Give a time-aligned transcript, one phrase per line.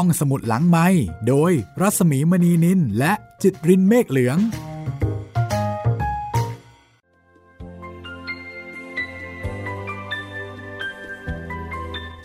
[0.00, 0.86] ห้องสมุดหลังไม้
[1.28, 4.38] โดยรัสมีมณีนินและจิตรินเมฆเหลือง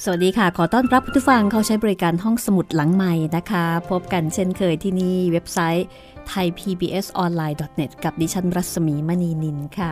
[0.04, 5.88] สวัสดีค่ะ ขอต้อนรับผู้ฟังเขาใช้บริการห้องสมุดหลังใหม่นะคะ พบกันเช่นเคยที่นี่เว็บไซต์
[6.32, 9.92] thaipbsonline.net กับดิฉันรัศมีมณีนินค่ะ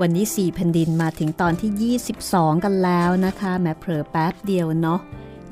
[0.00, 5.00] วันนี้ 4 แผ่นดินมาถึงตอนที่ 22 กันแล้วนะคะ แม้เผลอแป๊บเดียวเนาะ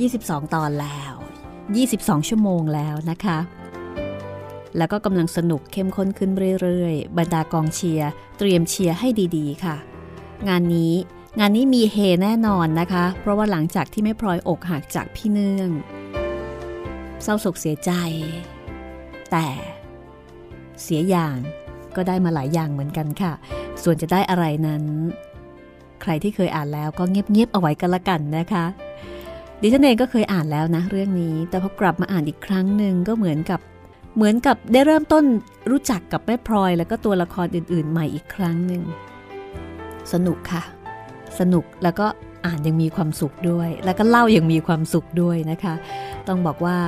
[0.00, 1.23] 22 ตอนแล้ว
[1.73, 3.38] 22 ชั่วโมงแล้วนะคะ
[4.77, 6.30] แล้วก็กำลังสนุกเข้มข้นขึ้น
[6.62, 9.77] เรื่อยๆ บรรดากองเชียร์เตรียมเชียร์ให้ดีๆ ค่ะ
[10.48, 10.92] งานนี้
[11.40, 15.70] งานนี้มีเฮแน่นอนนะคะ เพราะว่าหลังจากที่ไม่พลอยอกหักจากพี่เนื่อง
[17.23, 17.90] เศร้าโศกเสียใจ
[19.30, 19.46] แต่
[20.82, 21.37] เสียอย่าง
[21.96, 23.32] ก็ได้มาหลายอย่างเหมือนกันค่ะ
[23.82, 24.82] ส่วนจะได้อะไรนั้น
[26.02, 28.65] ใครที่เคยอ่านแล้วก็เงียบๆเอาไว้กันละกันนะคะ
[29.61, 33.61] ดิฉันเองก็เคยอ่านแล้วนะเรื่องนี้ แต่พอกลับมาอ่านอีกครั้งหนึ่งก็เหมือนกับ
[34.16, 35.24] เหมือนกับได้เริ่มต้น
[35.71, 38.83] รู้จักกับแม่พลอย แล้วก็ตัวละครอื่น ๆ ใหม่อีกครั้งหนึ่ง
[40.13, 40.63] สนุกค่ะ
[41.41, 42.07] สนุกแล้วก็
[42.46, 45.74] อ่านยังมีความสุขด้วย แล้วก็เล่ายังมีความสุขด้วยนะคะ
[46.29, 46.79] ต้องบอกว่า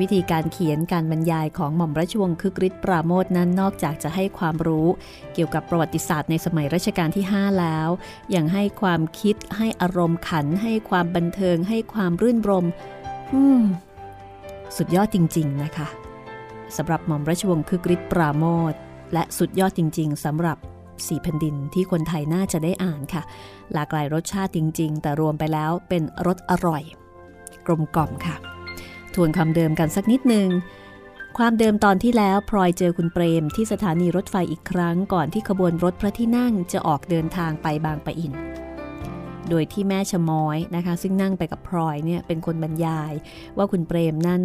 [0.00, 4.86] วิธีการเขียนการบรรยายของหม่อมราชวงศ์คึกฤทธิ์ปราโมทนั้นนอกจากจะให้ความรู้
[5.34, 7.88] เกี่ยวกับประวัติศาสตร์ในสมัยรัชกาลที่ 5 แล้ว
[8.34, 12.66] ยังให้ความคิดให้อารมณ์ขัน ให้ความบันเทิง ให้ความรื่นรม
[13.64, 13.66] ม
[14.76, 15.88] สุดยอดจริง ๆ นะคะ
[16.76, 18.74] สำหรับหม่อมราชวงศ์คึกฤทธิ์ปราโมท
[19.12, 20.58] และสุดยอดจริง ๆสำหรับ
[21.06, 23.22] สี่แผ่นดินที่คนไทยน่าจะได้อ่านค่ะ
[23.72, 26.82] หลากหลายรสชาติจริง ๆ แต่รวมไปแล้วเป็นรสอร่อย
[27.66, 28.57] กลมกล่อมค่ะ
[29.14, 30.48] ทวนคำเดิมกันสักนิดหนึ่ง
[31.38, 38.32] ความเดิมตอนที่แล้วพลอยเจอคุณเปรมที่สถานีรถไฟอีกครั้งก่อนที่ขบวนรถพระที่นั่งจะออกเดินทางไปบางปะอิน
[39.48, 43.12] โดยที่แม่ชมอยนะคะ ซึ่งนั่งไปกับพลอยเนี่ยเป็นคนบรรยาย
[43.56, 44.42] ว่าคุณเปรมนั้น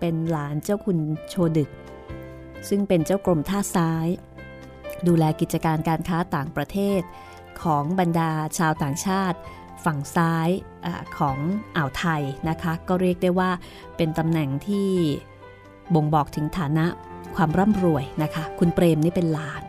[0.00, 1.70] เป็นหลานเจ้าคุณโชดึก
[2.68, 4.06] ซึ่งเป็นเจ้ากรมท่าซ้าย
[5.06, 7.00] ดูแลกิจการการค้าต่างประเทศ
[7.62, 9.38] ของบรรดาชาวต่างชาติ
[9.84, 10.48] ฝั่งซ้าย
[10.84, 11.38] อของ
[11.76, 13.50] อ่าวไทยนะคะ ก็เรียกได้ว่า
[13.96, 14.88] เป็นตำแหน่งที่
[15.94, 16.86] บ่งบอกถึงฐานะ
[17.36, 19.62] ความร่ำรวยนะคะ คุณเปรมนี่เป็นหลาน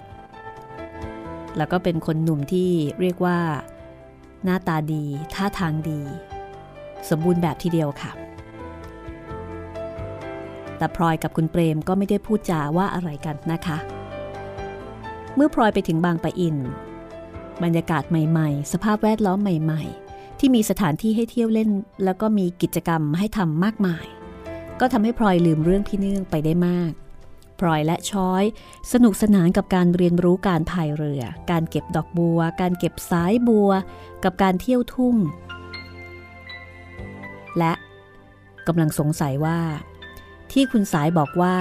[1.57, 2.69] แล้วก็เป็นคนหนุ่มที่
[3.01, 3.39] เรียกว่า
[4.43, 6.01] หน้าตาดี ท่าทางดี
[7.09, 8.11] สมบูรณ์แบบทีเดียวค่ะ
[10.77, 13.77] แต่พลอยกับคุณเปรมก็ไม่ได้พูดจาว่าอะไรกันนะคะ
[15.35, 16.57] เมื่อพลอยไปถึงบางปะอิน
[17.63, 20.02] บรรยากาศใหม่ ๆ สภาพแวดล้อมใหม่ ๆ
[20.45, 21.69] ที่มีสถานที่ให้เที่ยวเล่น
[22.03, 24.05] แล้วก็มีกิจกรรมให้ทำมากมาย
[24.79, 26.91] ก็ทำให้พลอยลืมเรื่องพี่เนื่องไปได้มาก
[27.59, 28.43] พลอยและช้อย
[28.91, 33.69] สนุกสนานกับการเรียนรู้การพายเรือ การเก็บดอกบัว การเก็บสายบัว
[34.23, 35.15] กับการเที่ยวทุ่ง
[37.57, 37.73] และ
[38.67, 39.59] กำลังสงสัยว่า
[40.51, 41.55] ที่คุณสายบอกว่า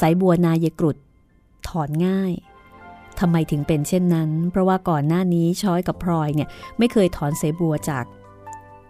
[0.00, 0.96] สายบัวนายกรุด
[1.68, 2.32] ถอนง่าย
[3.20, 6.48] ทำไมถึงเป็นเช่นนั้น เพราะว่าก่อนหน้านี้ช้อยกับพลอยเนี่ย
[6.78, 8.04] ไม่เคยถอนสายบัวจาก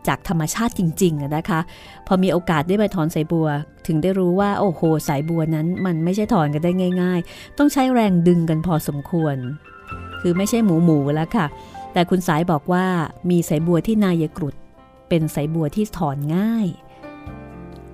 [0.09, 1.61] จากธรรมชาติจริงๆนะคะ
[2.07, 3.49] พอมีโอกาสได้ไปถอนสายบัว
[3.87, 6.73] ถึงได้รู้ว่าโอ้โหสายบัวนั้นมันไม่ใช่ถอนกันได้
[7.03, 9.37] ง่าย ๆ ต้องใช้แรงดึงกันพอสมควร
[10.21, 11.47] คือไม่ใช่หมูหมูแล้วค่ะ
[11.93, 12.85] แต่คุณสายบอกว่า
[13.31, 14.55] มีสายบัวที่นายกรุด
[15.09, 16.67] เป็นสายบัวที่ถอนง่าย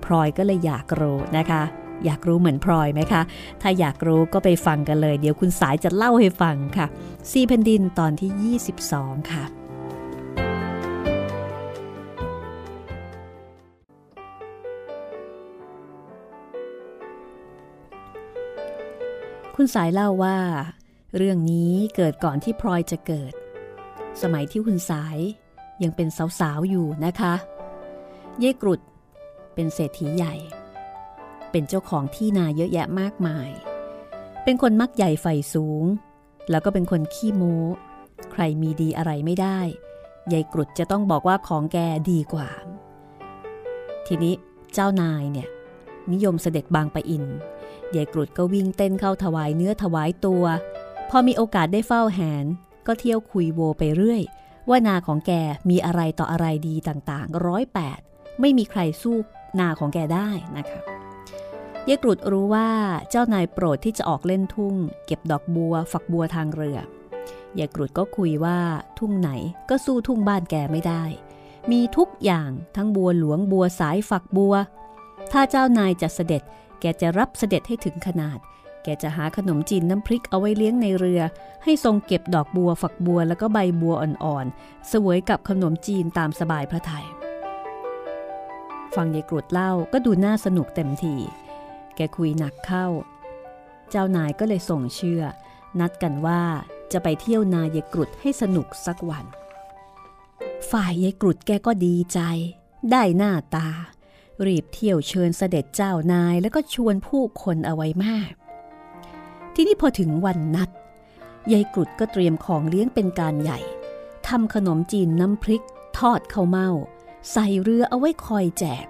[0.03, 1.63] พลอยก็เลยอยากรู้นะคะ
[2.05, 3.21] อยากรู้เหมือนพลอยไหมคะ
[3.61, 6.87] ถ้าอยากรู้ก็ไปฟังกันเลย เดี๋ยวคุณสายจะเล่าให้ฟังค่ะ
[7.29, 9.62] ซีแผ่นดินตอนที่ 22 ค่ะ
[19.57, 20.37] คุณสายเล่าว่า
[21.17, 23.33] เรื่องนี้เกิดก่อนที่พลอยจะเกิด
[24.21, 25.17] สมัยที่คุณสาย
[25.83, 26.07] ยังเป็น
[26.39, 27.33] สาวๆอยู่นะคะ
[28.39, 28.81] เย่กรุด
[29.53, 30.35] เป็นเศรษฐีใหญ่
[31.51, 33.49] เป็นเจ้าของที่นาเยอะแยะมากมาย
[34.43, 35.83] เป็นคนมักใหญ่ไฟสูง
[36.49, 37.59] แล้วก็เป็นคนขี้โม้
[38.31, 39.59] ใครมีดีอะไรไม่ได้
[40.33, 41.77] ยายกรุดจะต้องบอกว่าของแก
[42.11, 42.49] ดีกว่า
[44.07, 44.33] ทีนี้
[44.73, 45.49] เจ้านายเนี่ย
[46.11, 47.23] นิยมเสด็จบางปะอิน
[47.95, 50.43] ยายกรุดก็วิ่งเต้นเข้าถวายเนื้อถวายตัว
[51.09, 52.45] พอมีโอกาสได้เฝ้าแหน
[52.87, 54.21] ก็เที่ยวคุยโวไปเรื่อย
[54.69, 55.31] ว่านาของแก
[55.69, 57.99] มีอะไรต่ออะไรดีต่างๆร้อยแปด
[58.39, 59.17] ไม่มีใครสู้
[59.59, 60.81] นาของแกได้นะคะ
[61.87, 62.69] ยายกรุดรู้ว่า
[63.09, 64.75] เจ้านายโปรดที่จะออกเล่นทุ่ง
[65.05, 66.79] เก็บดอกบัว ฝักบัวทางเรือ
[67.59, 68.59] ยายกรุดก็คุยว่า
[68.99, 69.29] ทุ่งไหน
[69.69, 71.03] ก็สู้ทุ่งบ้านแกไม่ได้
[71.71, 74.55] มีทุกอย่างทั้งบัวหลวงบัวสายฝักบัว
[75.31, 76.43] ถ้าเจ้านายจะเสด็จ
[76.85, 78.39] แกจะรับเสด็จให้ถึงขนาด
[78.83, 81.21] แกจะหาขนมจีนน้ำพริกเอาไว้เลี้ยงในเรือ
[81.63, 87.05] ให้ทรงเก็บดอกบัวฝักบัวแล้วก็ใบบัวอ่อนๆ เสวยกับขนมจีนตามสบายพระทัย
[88.95, 91.15] ฟังยายกรุดเล่าก็ดูน่าสนุกเต็มที
[91.95, 92.87] แกคุยหนักเข้า
[93.89, 95.23] เจ้านายก็เลยส่งเชื่อ
[95.79, 96.41] นัดกันว่า
[96.91, 99.25] จะไปเที่ยวนายายกรุดให้สนุกสักวัน
[100.71, 102.19] ฝ่ายยายกรุดแกก็ดีใจ
[102.91, 103.67] ได้หน้าตา
[104.45, 108.31] รีบเที่ยวเชิญเสด็จเจ้านายแล้วก็ชวนผู้คนเอาไว้มาก
[109.53, 110.69] ที่นี่พอถึงวันนัด
[111.51, 113.59] ยายกรุดก็เตรียมของเลี้ยงเป็นการใหญ่
[114.27, 115.63] ทำขนมจีนน้ำพริก
[115.99, 116.69] ทอดข้าวเมา
[117.31, 118.87] ใส่เรือเอาไว้คอยแจก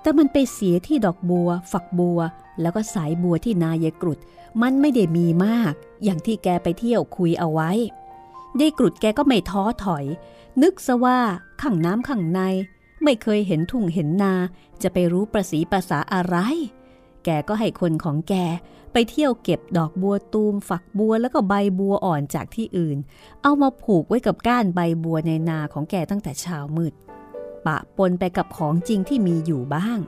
[0.00, 2.20] แต่มันไปเสียที่ดอกบัว ฝักบัว
[2.60, 4.18] แล้วก็สายบัวที่นายกรุด
[4.62, 5.72] มันไม่ได้มีมาก
[6.04, 7.70] อย่างที่แกไปเที่ยวคุยเอาไว้
[8.60, 10.04] ยายกรุดแกก็ไม่ท้อถอย
[10.62, 11.18] นึกซะว่า
[11.60, 12.40] ข้างน้ำข้างใน
[13.02, 14.34] ไม่เคยเห็นทุ่งเห็นนา
[14.82, 16.36] จะไปรู้ประสีภาษาอะไร
[17.24, 18.34] แกก็ให้คนของแก
[18.92, 22.98] ไปเที่ยวเก็บดอกบัวตูม ฝักบัวแล้วก็ใบบัวอ่อนจากที่อื่น
[23.42, 26.94] เอามาผูกไว้กับก้านใบบัวในนาของแกตั้งแต่เช้ามืด
[27.66, 29.98] ปะปนไปกับของจริงที่มีอยู่บ้าง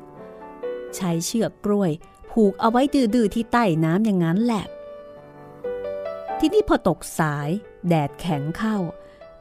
[0.97, 1.91] ใช้เชือกกล้วย
[2.31, 4.65] ผูกเอาไว้ดื้อๆที่ใต้น้ำอย่างนั้นแหละ
[6.39, 7.49] ที่นี่พอตกสาย
[7.89, 8.77] แดดแข็งเข้า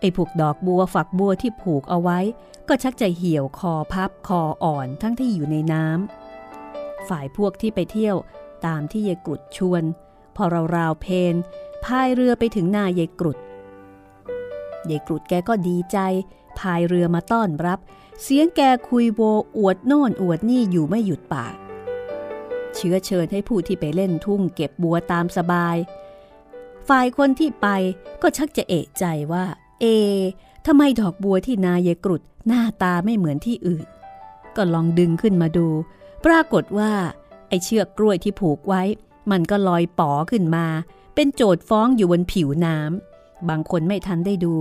[0.01, 2.19] ไอ้ผูกดอกบัวฝักบัวที่ผูกเอาไว้
[2.67, 8.15] ก็ชักจะเหี่ยวคอพับคออ่อนทั้งที่อยู่ในน้ำฝ่ายพวกที่ไปเที่ยว
[8.65, 9.83] ตามที่ยายกรุดชวน
[10.35, 11.35] พอเราราวเพน
[11.85, 13.37] พายเรือไปถึงนายายกรุด
[14.89, 15.97] ยายกรุดแกก็ดีใจ
[16.59, 17.79] พายเรือมาต้อนรับ
[18.21, 19.21] เสียงแกคุยโว
[19.57, 21.55] อวดโน่นอวดนี่อยู่ไม่หยุดปาก
[22.75, 25.77] เชื้อเชิญให้ผู้ที่ไปเล่นทุ่งเก็บบัวตามสบาย
[26.87, 27.67] ฝ่ายคนที่ไป
[28.21, 29.45] ก็ชักจะเอะใจว่า
[29.81, 29.85] เอ
[30.65, 33.85] ทำไมดอกบัวที่นายกรุดหน้าตาไม่เหมือนที่อื่น
[34.55, 35.67] ก็ลองดึงขึ้นมาดู
[36.25, 36.91] ปรากฏว่า
[37.47, 38.81] ไอเชือกกล้วยที่ผูกไว้
[39.31, 40.65] มันก็ลอยป๋อขึ้นมา
[41.15, 44.53] เป็นโจดฟ้องอยู่บนผิวน้ำบางคนไม่ทันได้ดู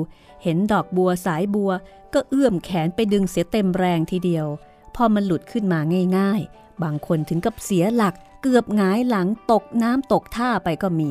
[0.43, 1.73] เห็นดอกบัวสายบัว
[2.15, 4.47] ก็เอื้อมแขนไปดึงเสียเต็มแรงทีเดียว
[4.95, 5.81] พอมันหลุดขึ้นมา
[6.17, 11.11] ง่าย ๆ บางคนถึงกับเสียหลัก เกือบหงายหลังตกน้ำตกท่าไปก็มี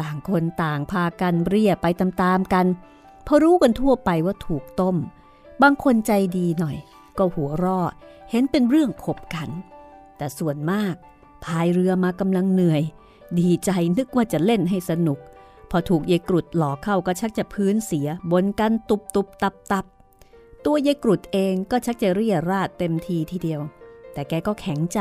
[0.00, 2.66] ต่างคนต่างพากันเรียไปตามๆกัน
[3.26, 4.96] พอรู้กันทั่วไปว่าถูกต้ม
[5.62, 6.76] บางคนใจดีหน่อย
[7.18, 7.80] ก็หัวรอ
[8.30, 9.50] เห็นเป็นเรื่องขบขัน
[10.16, 10.94] แต่ส่วนมาก
[11.44, 12.82] พายเรือมากำลังเหนื่อย
[13.38, 15.18] ดีใจนึกว่าจะเล่นให้สนุก
[15.70, 19.84] พอถูกยายกรุดหลอกเข้าก็ชักจะพื้นเสียบนกันตุบตุบตับตับ
[20.64, 23.60] ตัวยายกรุดเองก็ชักจะเรียราดเต็มทีทีเดียว
[24.12, 25.00] แต่แกก็แข็งใจ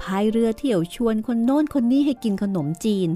[0.00, 3.08] พายเรือเที่ยวชวนคนโน้นคนนี้ให้กินขนมจีน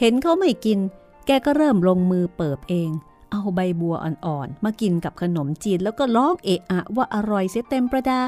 [0.00, 0.78] เห็นเขาไม่กิน
[1.26, 2.90] แกก็เริ่มลงมือเปิบเอง
[3.36, 8.20] เอาใบบัวอ่อนๆ มากินกับขนมจีนแล้วก็ร้องเอะอะว่าอร่อยเสียเต็มประดา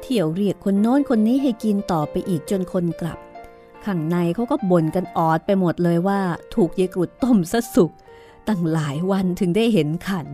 [0.00, 3.18] เที่ยวเรียกคนโน้นคนนี้ให้กินต่อไปอีกจนคนกลับ
[3.84, 6.20] ข้างในเขาก็บ่นกันออดไปหมดเลยว่า
[6.54, 7.92] ถูกยายกรุดต้มซะสุก
[8.48, 10.28] ตั้งหลายวันถึงได้เห็นขัน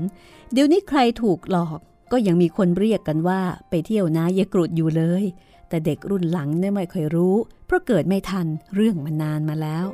[0.53, 1.81] เดี๋ยวนี้ใครถูกหลอก
[2.13, 3.41] ก็ยังมีคนเรียกกันว่า
[3.71, 5.25] ไปเที่ยวนะยายกรุดอยู่เลย
[5.69, 7.35] แต่เด็กรุ่นหลังเนี่ยไม่ค่อยรู้
[7.67, 9.87] เพราะเกิดไม่ทันเรื่องมานานมาแล้ว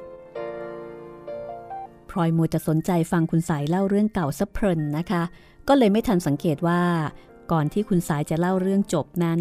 [2.15, 5.23] พลอยมัวจะสนใจฟังคุณสายเล่าเรื่องเก่าซะเพลินนะคะ
[5.69, 6.83] ก็เลยไม่ทันสังเกตว่า
[7.53, 9.41] ก่อนที่คุณสายจะเล่าเรื่องจบนั้น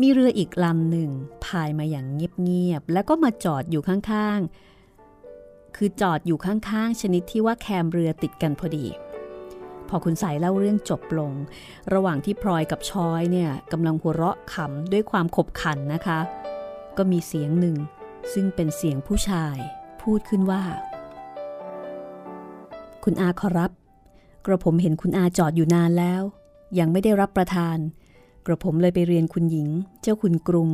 [0.00, 1.10] มีเรืออีกลำหนึ่ง
[1.44, 2.06] พายมาอย่าง
[2.42, 8.86] เงียบๆแล้วก็มาจอดอยู่ข้างๆ คือจอดอยู่ข้างๆ ชนิดที่ว่าแคมเรือติดกันพอดี
[9.88, 11.32] พอคุณสายเล่าเรื่องจบลง
[11.92, 16.20] ระหว่างที่พลอยกับชอยเนี่ยกำลังหัวเราะขำด้วยความขบขันนะคะ
[16.96, 17.76] ก็มีเสียงหนึ่ง
[18.32, 19.56] ซึ่งเป็นเสียงผู้ชาย
[20.02, 20.62] พูดขึ้นว่า
[23.04, 23.70] คุณอาขอรับ
[24.46, 26.22] กระผมเห็นคุณอาจอดอยู่นานแล้ว
[26.78, 27.78] ยังไม่ได้รับประทาน
[28.46, 29.68] กระผมเลยไปเรียนคุณหญิง
[30.02, 30.68] เจ้าคุณกรุง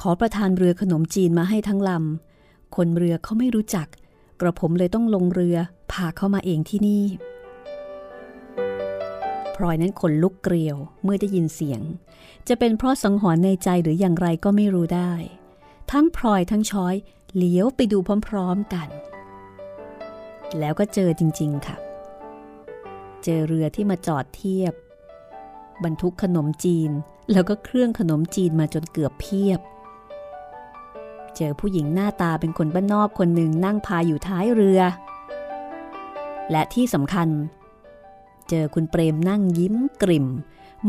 [0.00, 3.86] ขอประทานเรือขนมจีนมาให้ทั้งลำ คนเรือเขาไม่รู้จัก
[4.40, 5.56] กระผมเลยต้องลงเรือ
[5.92, 7.04] พาเข้ามาเองที่นี่
[9.54, 11.82] พลอยนั้นขนลุกเกลียวเมื่อได้ยินเสียง
[12.48, 15.12] จะเป็นเพราะสังหรณ์ในใจหรืออย่างไรก็ไม่รู้ได้
[15.90, 16.94] ทั้งพลอยทั้งช้อย
[17.36, 18.88] เลี้ยวไปดูพร้อม ๆกัน
[20.60, 21.76] แล้วก็เจอจริง ๆ ค่ะ
[23.24, 24.74] เจอเรือที่มาจอดเทียบ
[25.84, 26.90] บรรทุกขนมจีน
[27.32, 29.60] แล้วก็เครื่องขนมจีนมาจนเกือบเพียบ
[31.36, 34.80] เจอผู้หญิงหน้าตาเป็นคนบ้านนอกคนหนึ่งนั่งพายอยู่ท้ายเรือ
[36.50, 37.28] และที่สำคัญ
[38.48, 40.26] เจอคุณเปรมนั่งยิ้มกริ่ม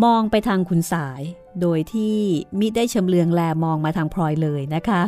[0.03, 1.21] มองไปทางคุณสาย
[1.61, 2.15] โดยที่
[2.59, 5.01] มิได้ชำเลืองแลมองมาทางพลอยเลยนะคะ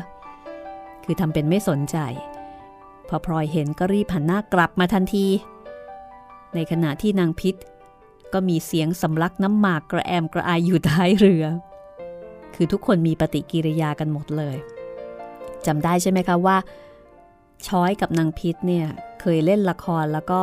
[1.03, 1.97] คือทำเป็นไม่สนใจ
[3.09, 5.27] พอพลอยเห็นก็รีบหันหน้ากลับมาทันที
[6.55, 7.55] ในขณะที่นางพิษ
[8.33, 11.45] ก็มีเสียงสำลักน้ำหมากกระแอมกระอายอยู่ท้ายเรือ
[12.55, 14.57] คือทุกคนมีปฏิกิริยากันหมดเลย
[15.65, 16.57] จำได้ใช่ไหมคะว่า
[17.67, 18.85] ช้อยกับนางพิษเนี่ย
[19.21, 20.41] เคยเล่นละครแล้วก็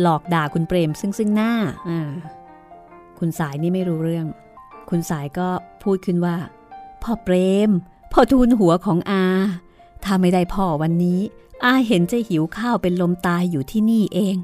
[0.00, 1.52] หลอกด่าคุณเปรมซึ่งซึ่งหน้า
[3.18, 4.26] คุณสายนี่ไม่รู้เรื่อง
[4.90, 5.48] คุณสายก็
[5.82, 6.36] พูดขึ้นว่า
[7.02, 7.34] พ่อเปร
[7.68, 7.70] ม
[8.12, 9.24] พ่อทูลหัวของอา
[10.04, 11.20] ถ้าไม่ได้พ่อวันนี้
[11.64, 14.36] อาเห็นจะหิวข้าวเป็นลมตายอยู่ที่นี่เอง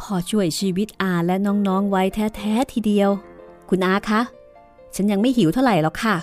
[0.00, 2.02] พ่อช่วยชีวิตอาและน้องๆไว้
[2.36, 3.10] แท้ๆทีเดียว
[3.68, 4.20] คุณอาคะ
[4.94, 6.16] ฉันยังไม่หิวเท่าไหร่หรอกค่ะ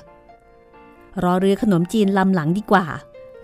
[1.24, 2.86] รอเรือขนมจีนลำหลังดีกว่า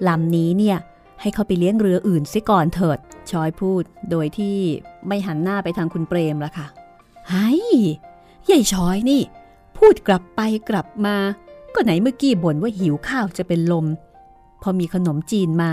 [0.07, 0.77] ลำนี้เนี่ย
[1.21, 2.97] ให้เขาไปเลี้ยงเรืออื่นซิก่อนเถิด
[3.31, 4.57] ชอยพูด โดยที่
[5.07, 6.67] ไม่หันหน้าไปทางคุณเปรมละค่ะ
[7.29, 7.51] ไฮ้
[8.49, 9.21] ยายชอยนี่
[9.77, 11.15] พูดกลับไปกลับมา
[11.73, 13.85] ก็ไหนเมื่อกี้บ่นว่าหิวข้าวจะเป็นลม
[14.61, 15.71] พอมีขนมจีนมา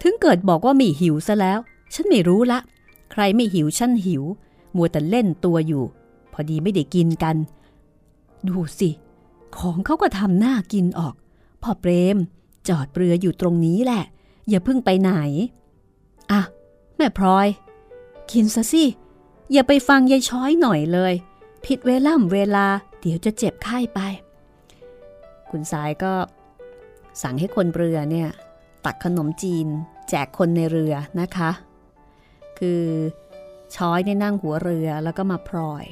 [0.00, 1.58] ถึงเกิดบอกว่าไม่หิวซะแล้ว
[1.94, 2.58] ฉันไม่รู้ละ
[3.12, 4.22] ใครไม่หิวฉันหิว
[4.76, 5.84] มัวแต่เล่นตัวอยู่
[6.32, 7.36] พอดีไม่ได้กินกัน
[8.48, 8.90] ดูสิ
[9.58, 11.14] ของเขาก็ทำหน้ากินออก
[11.62, 12.16] พ่อเปรม
[12.68, 14.04] จอดเรืออยู่ตรงนี้แหละ
[14.48, 15.10] อย่าเพิ่งไปไหน
[16.30, 16.40] อะ
[16.96, 17.48] แม่พลอย
[18.32, 18.84] กินซะสิ
[19.52, 21.14] อย่าไปฟังยายช้อยหน่อยเลย
[21.64, 22.66] ผิดเวล่ำเวลา
[23.00, 24.00] เดี๋ยวจะเจ็บไข้ไป
[25.50, 26.12] คุณสายก็
[27.22, 28.28] สั่งให้คนเรือเนี่ย
[28.84, 29.66] ตักขนมจีน
[30.08, 31.50] แจกคนในเรือนะคะ
[32.58, 32.82] คือ
[33.76, 35.84] ช้อยเนี่ยนั่งหัวเรือแล้วก็มาพลอย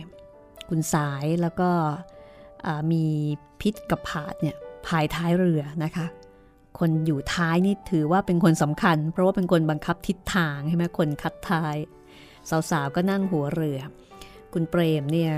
[0.68, 1.70] คุณสายแล้วก็
[2.92, 3.04] มี
[3.61, 4.56] พิษกับผาดเนี่ย
[4.87, 6.06] ภายท้ายเรือนะคะ
[6.78, 11.76] คนอยู่ท้ายนี่ถือว่าเป็นคนสำคัญ เพราะว่าเป็นคนบังคับทิศทางใช่ไหมคนคัดท้าย
[12.70, 13.78] สาวๆก็นั่งหัวเรือ
[14.52, 15.32] คุณเปรมเนี่ย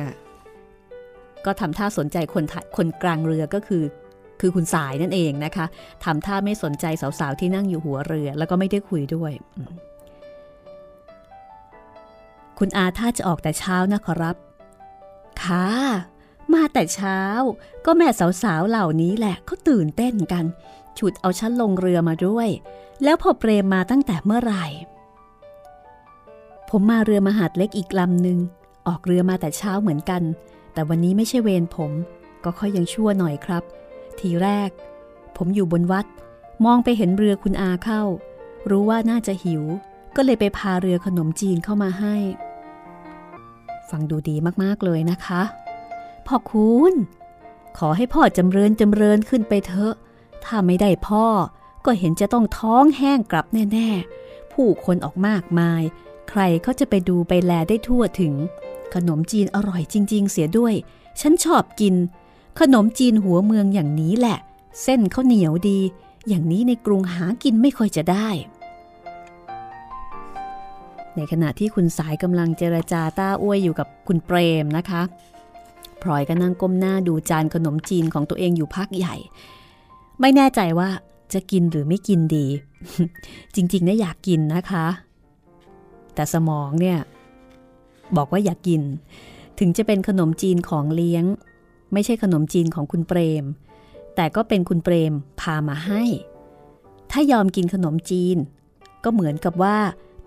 [1.44, 2.44] ก็ทำท่าสนใจคน
[2.76, 3.82] คนกลางเรือก็คือ
[4.46, 5.66] คือคุณสายนั่นเองนะคะ
[6.04, 6.84] ทำท่าไม่สนใจ
[7.20, 9.32] สาวๆที่นั่งอยู่หัวเรือ แล้วก็ไม่ได้คุยด้วย
[12.58, 14.36] คุณอาถ้าจะออกแต่เช้านะขอรับ
[15.42, 15.66] ค่ะ
[16.54, 17.20] มาแต่เช้า
[17.86, 18.08] ก็แม่
[18.42, 20.44] สาวๆเหล่านี้แหละเขาตื่นเต้นกัน
[20.98, 22.48] ฉุดเอาฉันลงเรือมาด้วย
[23.04, 24.66] แล้วพอเปรมมาตั้งแต่เมื่อไหร่
[26.70, 28.38] ผมมาเรือมหาดเล็กอีกลำหนึ่ง
[28.86, 30.22] ออกเรือมาแต่เช้าเหมือนกัน
[30.72, 31.92] แต่วันนี้ไม่ใช่เวรผม
[32.44, 33.64] ก็ค่อยยังชั่วหน่อยครับ
[34.20, 34.70] ทีแรก
[35.36, 36.06] ผมอยู่บนวัด
[36.64, 38.02] มองไปเห็นเรือคุณอาเข้า
[38.70, 39.62] รู้ว่าน่าจะหิว
[40.16, 42.16] ก็เลยไปพาเรือขนมจีนเข้ามาให้
[43.90, 45.42] ฟังดูดีมากๆเลยนะคะ
[46.26, 46.94] พ่อคุณ
[47.78, 49.94] ขอให้พ่อจำเริญจำเริญขึ้นไปเถอะ
[50.44, 51.26] ถ้าไม่ได้พ่อ
[51.84, 53.88] ก็เห็นจะต้องท้องแห้งกลับแน่
[54.22, 55.82] ๆ ผู้คนออกมากมาย
[56.28, 58.34] ใครเขาจะไปดูไปแลได้ทั่วถึง
[58.94, 60.74] ขนมจีนอร่อยจริง ๆ เสียด้วย
[61.20, 61.94] ฉันชอบกิน
[62.60, 64.38] ขนมจีนหัวเมืองอย่างนี้แหละ
[64.82, 65.78] เส้นเขาเหนียวดี
[66.28, 68.28] อย่างนี้ในกรุงหากินไม่ค่อยจะได้
[71.16, 75.02] ในขณะที่คุณสายกำลังเจรจาต้าอ้วยอยู่กับคุณเปรมนะคะ
[76.02, 79.16] พลอยก็นั่งก้มหน้าดูจานขนมจีนของตัวเองอยู่พักใหญ่
[80.20, 80.88] ไม่แน่ใจว่า
[81.32, 82.46] จะกินหรือไม่กินดี
[83.54, 84.86] จริงๆนะอยากกินนะคะ
[86.14, 86.98] แต่สมองเนี่ย
[88.16, 88.82] บอกว่าอยากกิน
[89.58, 91.24] ถึงจะเป็นขนมจีนของเลี้ยง
[91.94, 93.44] ไม่ใช่ขนมจีนของคุณเปรม
[94.16, 96.02] แต่ก็เป็นคุณเปรมพามาให้
[97.10, 98.36] ถ้ายอมกินขนมจีน
[99.04, 99.76] ก็เหมือนกับว่า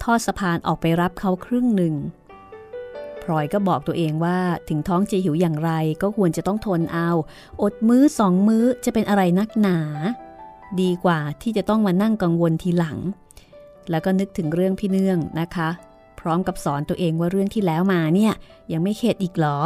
[0.04, 1.96] ทอดสะพานออกไปรับเขาครึ่งหนึ่ง
[3.22, 5.72] พลอยก็บอกตัวเองว่าถึงท้องจะหิวอย่างไร
[6.02, 7.10] ก็ควรจะต้องทนเอา
[7.62, 9.80] อดมื้อสองมื้อจะเป็นอะไรนักหนา
[10.82, 12.98] ดีกว่าที่จะต้องมานั่งกังวลทีหลัง
[13.90, 15.70] แล้วก็นึกถึงเรื่องพี่เนื่องนะคะ
[16.20, 18.34] พร้อมกับสอนตัวเองว่าเรื่องที่แล้วมาเนี่ย
[18.72, 19.60] ยังไม่เข็ดอีกหรอ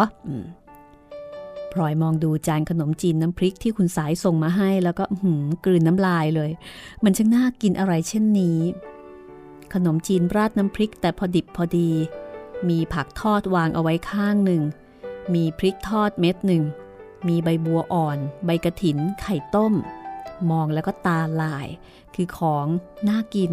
[1.73, 6.51] พลอยมองดูจานขนมจีนน้ำพริกที่คุณสายส่งมาให้ แล้วก็หืมกลืนน้ำลายเลย
[7.03, 8.59] มันช่างน่ากินอะไรเช่นนี้
[9.73, 11.89] ขนมจีนราดน้ำพริกแต่พอดิบพอดี
[12.69, 14.61] มีผักทอดวางเอาไว้ข้างหนึ่ง
[15.33, 16.63] มีพริกทอดเม็ดหนึ่ง
[17.27, 19.73] มีใบบัวอ่อน ใบกระถิน ไข่ต้ม
[20.51, 21.67] มองแล้วก็ตาลาย
[22.15, 22.65] คือของ
[23.09, 23.51] น่ากิน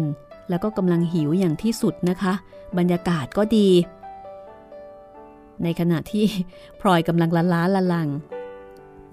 [0.49, 2.33] แล้วก็กำลังหิวอย่างที่สุดนะคะ
[2.77, 3.69] บรรยากาศก็ดี
[5.63, 6.25] ในขณะที่
[6.81, 8.09] พลอยกำลังละล้าละลัง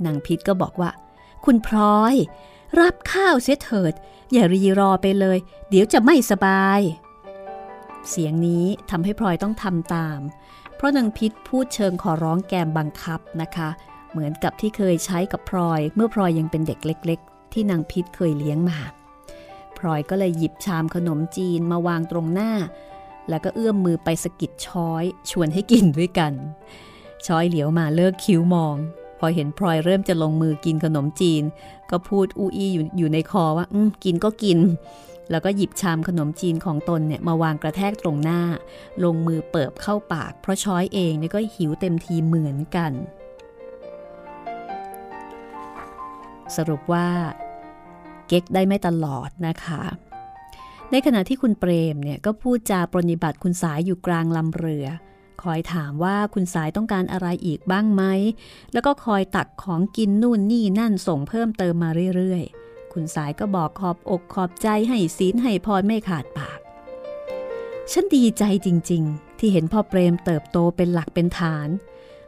[0.05, 0.91] นางพิษก็บอกว่า
[1.45, 2.15] คุณพลอย
[2.81, 3.93] รับข้าวเสียเถิด
[4.33, 5.39] อย่ารีรอไปเลย
[5.71, 6.81] เดี๋ยวจะไม่สบาย
[8.11, 10.21] เสียงนี้ทำให้พลอยต้องทำตาม
[10.77, 13.69] เพราะนางพิษพูดเชิงขอร้องแกมบังคับนะคะ
[14.11, 18.79] เหมือนกับที่เคยใช้กับพลอย เมื่อพลอยยังเป็นเด็กเล็ก ๆ ที่นางพิษเคยเลี้ยงมา
[19.79, 22.53] พลอยก็เลยหยิบชามขนมจีนมาวางตรงหน้า
[23.29, 26.33] แล้วก็เอื้อมมือไปสกิดช้อยชวนให้กินด้วยกัน
[27.27, 28.77] ช้อยเหลียวมาเลิกคิ้วมอง
[29.19, 31.43] พอเห็นพลอยเริ่มจะลงมือกินขนมจีน
[31.91, 34.59] ก็พูดอูอีอยู่อยู่ในคอว่าอืกินก็กิน
[35.31, 38.41] แล้วก็หยิบชามขนมจีนของตนเนี่ยมาวางกระแทกตรงหน้า
[39.05, 42.93] ลงมือเปิบเข้าปาก เพราะช้อยเองเนี่ยก็หิวเต็มทีเหมือนกัน
[46.57, 47.09] สรุปว่า
[48.29, 49.83] เก๊กได้ไม่ตลอดนะคะ
[50.93, 54.87] ในขณะที่คุณเปรมเนี่ยก็พูดจาปรนิบัติคุณสายอยู่กลางลำเรือ
[55.43, 58.03] คอยถามว่าคุณสายต้องการอะไรอีกบ้างไหม
[58.73, 66.59] แล้วก็คอยตักของกินนู่นนี่นั่นส่งเพิ่มเติมมาเรื่อยๆ คุณสายก็บอกขอบอกขอบใจให้ศีลให้พรไม่ขาดปาก
[67.93, 71.69] ฉันดีใจจริงๆ ที่เห็นพ่อเปรมเติบโตเป็นหลักเป็นฐาน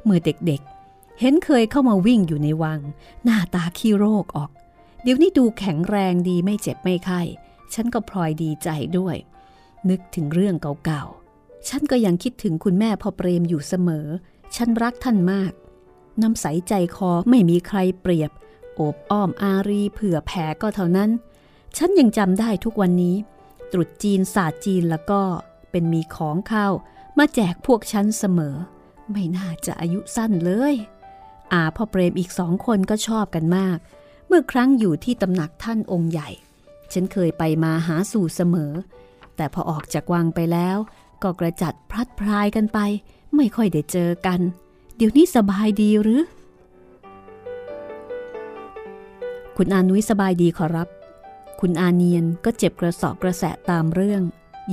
[0.04, 2.80] เมื่อเด็กๆ เห็นเคยเข้ามาวิ่งอยู่ในวัง
[3.24, 4.50] หน้าตาขี้โรคออก
[5.02, 7.22] เดี๋ยวนี้ดูแข็งแรงดีไม่เจ็บไม่ไข้
[7.74, 9.16] ฉันก็พลอยดีใจด้วย
[9.90, 14.06] นึกถึงเรื่องเก่าๆ ฉันก็ยังคิดถึงคุณแม่พ่อเปรมอยู่เสมอ
[14.56, 15.52] ฉันรักท่านมาก
[16.22, 18.30] น้ำใสใจคอไม่มีใครเปรียบ
[18.74, 21.10] โอบอ้อมอารีเผื่อแผ่ก็เท่านั้น
[21.76, 23.16] ฉันยังจำได้ทุกวันนี้
[23.72, 25.22] ตรุษจีนศาสตร์จีนแล้วก็
[25.70, 26.72] เป็นมีของข้าว
[27.18, 28.56] มาแจกพวกฉันเสมอ
[29.10, 30.74] ไม่น่าจะอายุสั้นเลย
[31.52, 33.78] อาพ่อเปรมอีกสองคนก็ชอบกันมาก
[34.26, 36.28] เมื่อครั้งอยู่ที่ตำหนักท่านองค์ใหญ่
[36.92, 38.72] ฉันเคยไปมาหาสู่เสมอ
[39.36, 40.76] แต่พอออกจากวังไปแล้ว
[41.22, 42.78] ก็กระจัดพลัดพรายกันไป
[43.36, 44.40] ไม่ค่อยได้เจอกัน
[44.96, 46.22] เดี๋ยวนี้สบายดีหรือ
[49.56, 50.88] คุณอานุ้ยสบายดีขอรับ
[51.60, 54.22] คุณอาเนียนก็เจ็บกระสอบกระแสะตามเรื่อง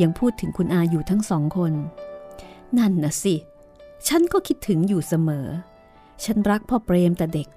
[0.01, 1.73] ยังพูดถึงคุณอาอยู่ทั้งสองคน
[2.77, 3.35] นั่นนะสิ
[4.07, 5.47] ฉันก็คิดถึงอยู่เสมอ
[6.23, 7.47] ฉันรักพ่อเปรมแต่เด็ก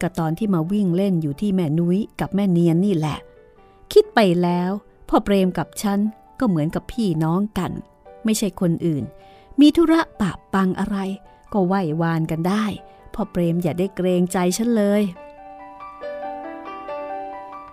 [0.00, 3.18] ก็ตอนที่มาวิ่งเล่นอยู่ที่แม่นุ้ยกับแม่เนียนนี่แหละ
[3.92, 4.70] คิดไปแล้ว
[5.08, 6.00] พ่อเปรมกับฉัน
[6.40, 7.72] ก็เหมือนกับพี่น้องกัน
[8.24, 9.04] ไม่ใช่คนอื่น
[9.60, 10.96] มีธุระปะปังอะไร
[11.52, 12.64] ก็ไหว้วานกันได้
[13.14, 15.02] พ่อเปรมอย่าได้เกรงใจฉันเลย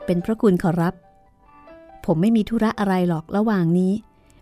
[0.06, 0.94] เป็นพระคุณขอรับ
[2.06, 3.94] ผมไม่มีธุระอะไรหรอกระหว่างนี้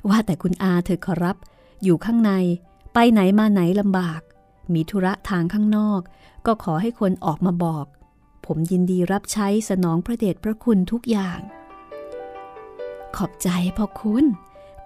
[0.10, 1.38] ว่าแต่คุณอาเธอขอรับ
[1.84, 2.32] อยู่ข้างใน
[2.94, 4.22] ไปไหนมาไหนลำบาก
[4.74, 6.02] มีธุระทางข้างนอก
[6.46, 7.86] ก็ขอให้คนออกมาบอก
[8.46, 11.40] ผมยินดีรับใช้สนองพระเดชพระคุณทุกอย่าง
[13.18, 14.26] ขอบใจพ่อคุณ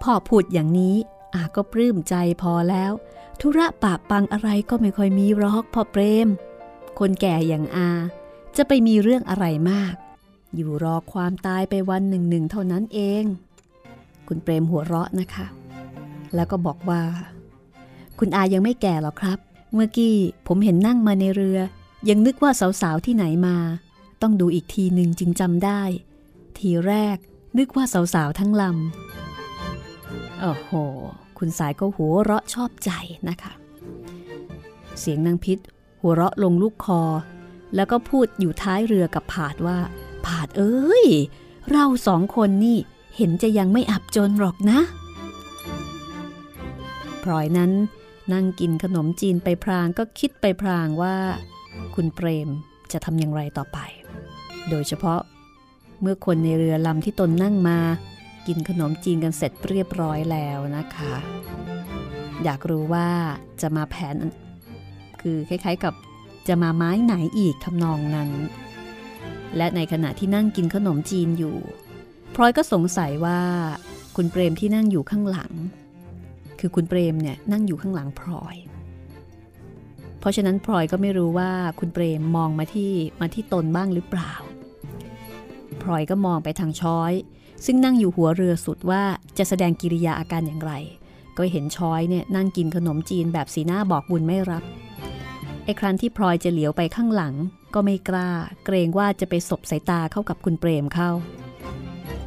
[0.02, 0.96] พ่อพูดอย่างนี้
[1.34, 2.92] อาก็ปลื้มใจพอแล้ว
[3.40, 6.28] ธุระปะปังอะไรก็ไม่ค่อยมีรอกพ่อเปรม
[6.98, 7.90] คนแก่อย่างอา
[8.56, 9.94] จะไปมีเรื่องอะไรมาก
[10.54, 13.24] อยู่รอความตายไปวันหนึ่งหนึ่งเท่านั้นเอง
[14.28, 15.46] คุณเปรมหัวเราะนะคะ
[16.34, 17.02] แล้วก็บอกว่า
[18.18, 19.38] คุณอายังไม่แก่หรอกครับ
[19.74, 21.58] เมื่อกี้ผมเห็นนั่งมาในเรือ
[22.08, 22.50] ยังนึกว่า
[22.82, 23.56] สาวๆที่ไหนมา
[24.22, 25.82] ต้องดูอีกทีหนึ่งจึงจำได้
[26.58, 27.16] ทีแรก
[27.58, 30.70] นึกว่าสาวๆทั้งลำโอ้โห
[31.38, 32.90] คุณสายก็หัวเราะชอบใจ
[33.28, 33.52] นะคะ
[34.98, 35.58] เสียงนางพิษ
[36.00, 37.02] หัวเราะลงลูกคอ
[37.74, 39.78] แล้วก็พูดอยู่ท้ายเรือกับผาดว่า
[40.26, 41.06] ผาดเอ้ย
[41.70, 42.78] เราสองคนนี่
[43.16, 44.80] เห็นจะยังไม่อับจนหรอกนะ
[47.22, 47.72] พลอยนั้น
[48.32, 51.16] นั่งกินขนมจีนไปพรางก็คิดไปพรางว่า
[51.94, 52.48] คุณเปรม
[52.92, 53.78] จะทำอย่างไรต่อไป
[54.70, 55.20] โดยเฉพาะ
[56.00, 57.78] เมื่อคนในเรือลำที่ตนนั่งมา
[58.46, 61.14] กินขนมจีนกันเสร็จเรียบร้อยแล้วนะคะ
[62.44, 63.08] อยากรู้ว่า
[63.60, 64.16] จะมาแผน
[65.20, 65.94] คือคล้ายๆกับ
[66.48, 68.30] จะมาไม้ไหนอีกทำนองนั้น
[69.56, 71.56] และในขณะที่นั่งกินขนมจีนอยู่
[72.34, 73.40] พลอยก็สงสัยว่า
[74.16, 75.52] คุณเปรมที่นั่งอยู่ข้างหลัง
[76.60, 78.56] คือคุณเปรมเนี่ยนั่งอยู่ข้างหลังพลอย
[80.20, 84.32] เพราะฉะนั้นพลอยก็ไม่รู้ว่าคุณเปรมมองมาที่มาที่ตนบ้างหรือเปล่า
[85.90, 87.12] ลอยก็มองไปทางช้อย
[87.64, 89.02] ซึ่งนั่งอยู่หัวเรือสุดว่า
[89.38, 90.72] จะแสดงกิริยาอาการอย่างไร
[91.36, 94.64] ก็เห็นช้อยเนี่ยนั่งกินขนมจีนแบบสีหน้าบอกบุญไม่รับ
[95.64, 97.34] ไอ้ครั้นที่พลอยจะเหลียวไปข้างหลัง
[97.74, 98.28] ก็ไม่กล้า
[98.64, 101.10] เกรงว่าจะไปสบสายตาเข้ากับคุณเปรมเข้า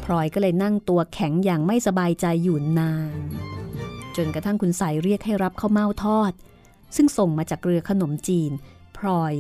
[0.03, 3.17] พลอยก็เลยนั่งตัวแข็งอย่างไม่สบายใจอยู่นาน
[4.15, 6.31] จนกระทั่งคุณสายเรียกให้รับข้าวเม่าทอด
[6.95, 8.51] ซึ่งส่งมาจากเรือขนมจีน
[8.97, 9.33] พลอย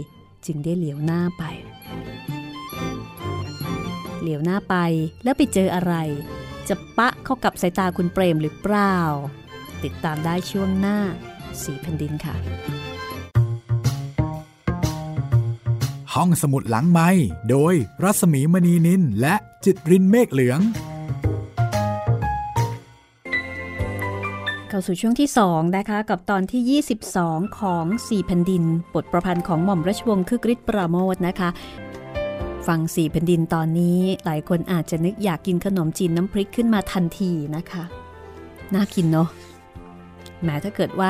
[0.45, 1.43] จึงได้เหลียวหน้าไป
[4.21, 4.75] เหลียวหน้าไป
[5.23, 5.93] แล้วไปเจออะไร
[6.67, 8.97] จะปะเข้ากับสายตาคุณเปรมหรือเปล่า
[9.83, 10.99] ติดตามได้ช่วงหน้า
[11.61, 12.35] สีแผ่นดินค่ะ
[16.13, 17.09] ห้องสมุดหลังไม้
[17.49, 20.59] โดยรัสมีมณีนินและจิตรินเมฆเหลือง
[24.69, 26.81] เข้าสู่ช่วงที่ 2 นะคะ กับตอนที่
[27.17, 31.49] 22 ของ4แผ่นดิน บทประพันธ์ของหม่อมราชวงศ์คึกฤทธิ์ปราโมทนะคะ
[32.67, 37.83] ฟังสี่แผ่นดินตอนนี้หลายคนอาจจะนึกอยากกินขนมจีนน้ำพริกขึ้นมาทันทีนะคะ
[38.73, 39.29] น่ากินเนาะ
[40.43, 41.09] แม้ถ้าเกิดว่า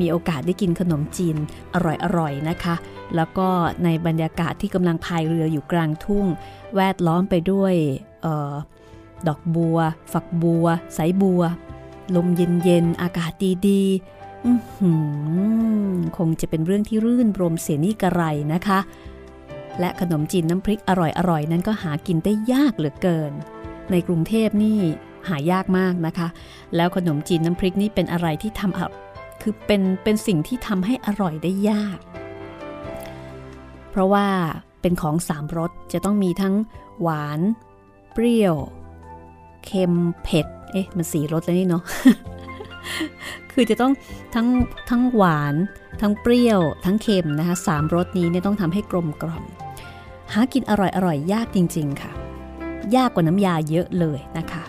[0.00, 1.36] มีโอกาสได้กินขนมจีน
[1.74, 1.76] อ
[2.18, 2.74] ร่อยๆนะคะ
[3.16, 3.48] แล้วก็
[3.84, 6.26] ในบรรยากาศที่กำลังพายเรืออยู่กลางทุ่ง
[6.76, 7.74] แวดล้อมไปด้วย
[8.24, 8.54] ออ
[9.28, 9.78] ดอกบัว
[10.12, 11.42] ฝักบัว สายบัว
[12.16, 13.32] ลมเย็นๆ อากาศ
[13.68, 18.22] ดีๆคงจะเป็นเรื่องที่รื่นรมเสียนี่กระไร
[18.54, 18.78] นะคะ
[19.80, 23.32] และขนมจีนน้ำพริกอร่อยๆ นั้นก็หากินได้ยากเหลือเกิน
[23.90, 24.78] ในกรุงเทพนี่
[25.28, 26.28] หายากมากนะคะ
[26.76, 31.98] แล้วขนมจีนน้ำพริกนี่เป็นอะไรที่ทำคือเป็นเป็นสิ่งที่ทำให้อร่อยได้ยาก
[33.90, 34.26] เพราะว่า
[34.82, 36.54] เป็นของสามรสจะต้องมีทั้ง
[37.00, 37.40] หวาน
[38.12, 38.56] เปรี้ยว
[39.64, 41.82] เค็ม เผ็ด เอ๊ะ มันสี่รสแล้วนี่เนาะ
[43.52, 43.92] คือจะต้อง
[44.34, 44.48] ทั้ง
[44.90, 45.54] ทั้งหวาน
[46.00, 49.44] ทั้งเปรี้ยว ทั้งเค็มนะคะสามรสนี้เนี่ยต้องทำให้กลมกล่อม
[50.32, 52.12] หากินอร่อยอร่อยยากจริง ๆ ค่ะ
[52.96, 54.64] ยากกว่าน้ำยาเยอะเลยนะคะ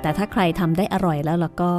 [0.00, 1.72] แต่ถ้าใครทำได้อร่อยแล้วแล้วก็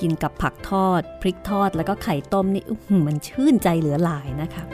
[0.00, 2.64] กินกับผักทอด พริกทอดแล้วก็ไข่ต้มนี่
[3.06, 4.64] มันชื่นใจเหลือหลายนะคะ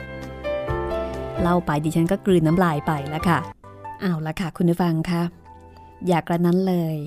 [1.41, 3.39] เล่าไปดิฉันก็กลืนน้ำลายไปแล้วค่ะ
[4.01, 5.23] เอาละค่ะ คุณผู้ฟังคะ
[6.07, 6.97] อยากกระนั้นเลย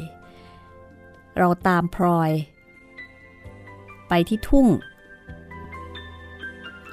[1.39, 2.31] เราตามพลอย
[4.09, 4.67] ไปที่ทุ่ง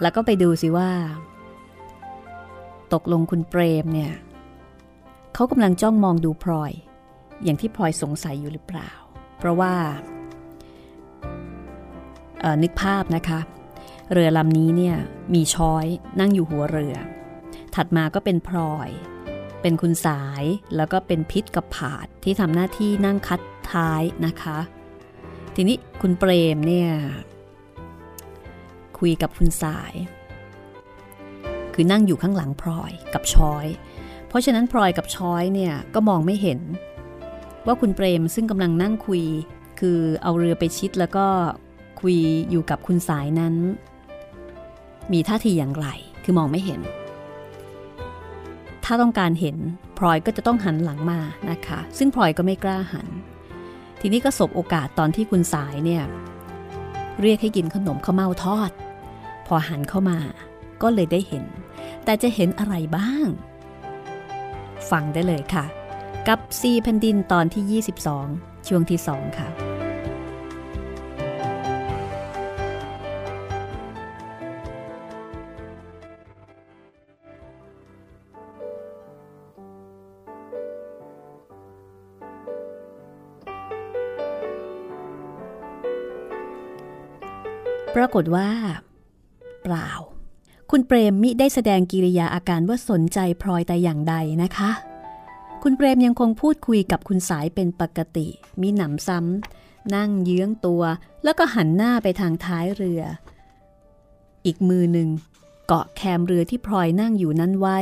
[0.01, 0.89] แล้วก็ไปดูสิว่า
[2.93, 4.13] ตกลงคุณเปรมเนี่ย
[5.34, 6.71] เขากำลังจ้องมองดูพลอย
[7.43, 8.91] อย่างที่พลอยสงสัยอยู่หรือเปล่า
[9.38, 9.73] เพราะว่า
[12.63, 13.39] นึกภาพนะคะ
[14.13, 14.95] เรือลำนี้เนี่ย
[15.34, 15.86] มีช้อย
[16.19, 16.95] นั่งอยู่หัวเรือ
[17.76, 18.89] ถัดมาก็เป็นพลอย
[19.62, 20.43] เป็นคุณสาย
[20.76, 24.60] แล้วก็เป็นพิษกับผาดที่ทำหน้าที่นั่งคัดท้ายนะคะ
[25.56, 26.89] ทีนี้คุณเปรมเนี่ย
[29.00, 29.93] คุยกับคุณสาย
[31.80, 33.66] คือนั่งอยู่ข้างหลังพลอยกับชอย
[34.28, 36.60] เพราะฉะนั้นพลอยกับชอยเนี่ยก็มองไม่เห็น
[37.66, 39.24] ว่าคุณเปรมซึ่งกำลังนั่งคุย
[39.80, 41.26] คือเอาเรือไปชิดแล้วก็
[42.02, 42.18] คุย
[42.50, 43.56] อยู่กับคุณสายนั้น
[45.12, 45.88] มีท่าทีอย่างไร
[46.24, 46.82] คือมองไม่เห็น
[48.84, 49.56] ถ้าต้องการเห็น
[49.98, 53.08] พลอยก็จะต้องหันหลังมานะคะ ซึ่งพลอยก็ไม่กล้าหัน
[54.02, 56.04] ทีนี้ก็สบโอกาสตอนที่คุณสายเนี่ย
[57.22, 58.72] เรียกให้กินขนมข้าวเม่าทอด
[59.48, 60.20] พอหันเข้ามา
[60.82, 61.44] ก็เลยได้เห็น
[62.08, 63.28] แต่จะเห็นอะไรบ้าง
[64.89, 65.65] ฟังได้เลยค่ะ
[66.28, 67.82] กับซีแผ่นดินตอนที่
[68.24, 69.48] 22 ช่วงที่ 2 ค่ะ
[87.96, 88.50] ปรากฏว่า
[89.63, 89.91] เปล่า
[90.71, 94.71] คุณเปรมมิได้แสดงกิริยาอาการว่าสนใจพลอยแต่อย่างใดนะคะ
[95.63, 98.27] คุณเปรมยังคงพูดคุยกับคุณสายเป็นปกติ
[98.62, 100.84] มีหนำซ้ำนั่งเยื้องตัว
[101.23, 103.01] แล้วก็หันหน้าไปทางท้ายเรือ
[104.45, 105.10] อีกมือหนึ่ง
[105.67, 107.77] เกาะแคมเรือที่พลอยนั่งอยู่นั้นไว้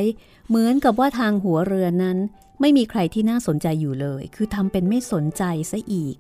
[0.47, 2.17] เหมือนกับว่าทางหัวเรือนั้น
[2.61, 6.15] ไม่มีใครที่น่าสนใจอยู่เลย คือทำเป็นไม่สนใจซะอีก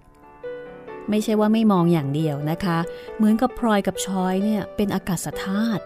[1.09, 2.79] ไม่ใช่ว่าไม่มองอย่างเดียวนะคะ
[3.17, 5.83] เหมือนกับพลอยกับชอยเนี่ยเป็นอากาศธาตุ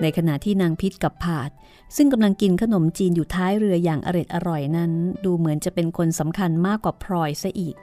[0.00, 1.50] ในขณะที่นางพิษกับผาด
[1.96, 4.92] ซึ่งกำลังกินขนมจีนอยู่ท้ายเรืออย่างอร็ดอร่อยนั้น
[5.24, 7.76] ดูเหมือนจะเป็นคนสำคัญมากกว่าพลอยซะอีก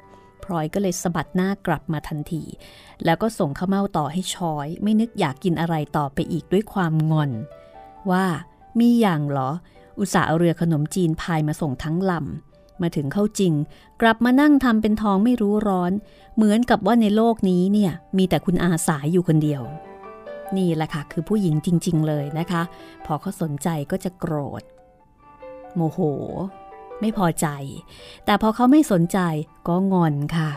[0.44, 2.44] พลอยก็เลยสะบัดหน้ากลับมาทันที
[3.06, 7.32] แล้วก็ส่งข้าวเม่าต่อให้ชอย ไม่นึกอยากกินอะไรต่อไปอีกด้วยความงอน
[8.12, 8.26] ว่า
[8.80, 9.50] มีอย่างเหรอ
[10.00, 13.54] อุตส่าห์เอาเรือขนมจีนพายมาส่งทั้งลำมาถึงเข้าจริง
[14.02, 15.92] กลับมานั่งทำเป็นทองไม่รู้ร้อน
[16.36, 19.62] เหมือนกับว่าในโลกนี้เนี่ยมีแต่คุณอาสายอยู่คนเดียว
[20.58, 22.62] นี่แหละค่ะ คือผู้หญิงจริง ๆ เลยนะคะ
[23.06, 24.64] พอเขาสนใจก็จะโกรธ
[25.76, 26.00] โมโห
[27.00, 27.48] ไม่พอใจ
[28.26, 29.20] แต่พอเขาไม่สนใจ
[29.68, 30.50] ก็งอนค่ะ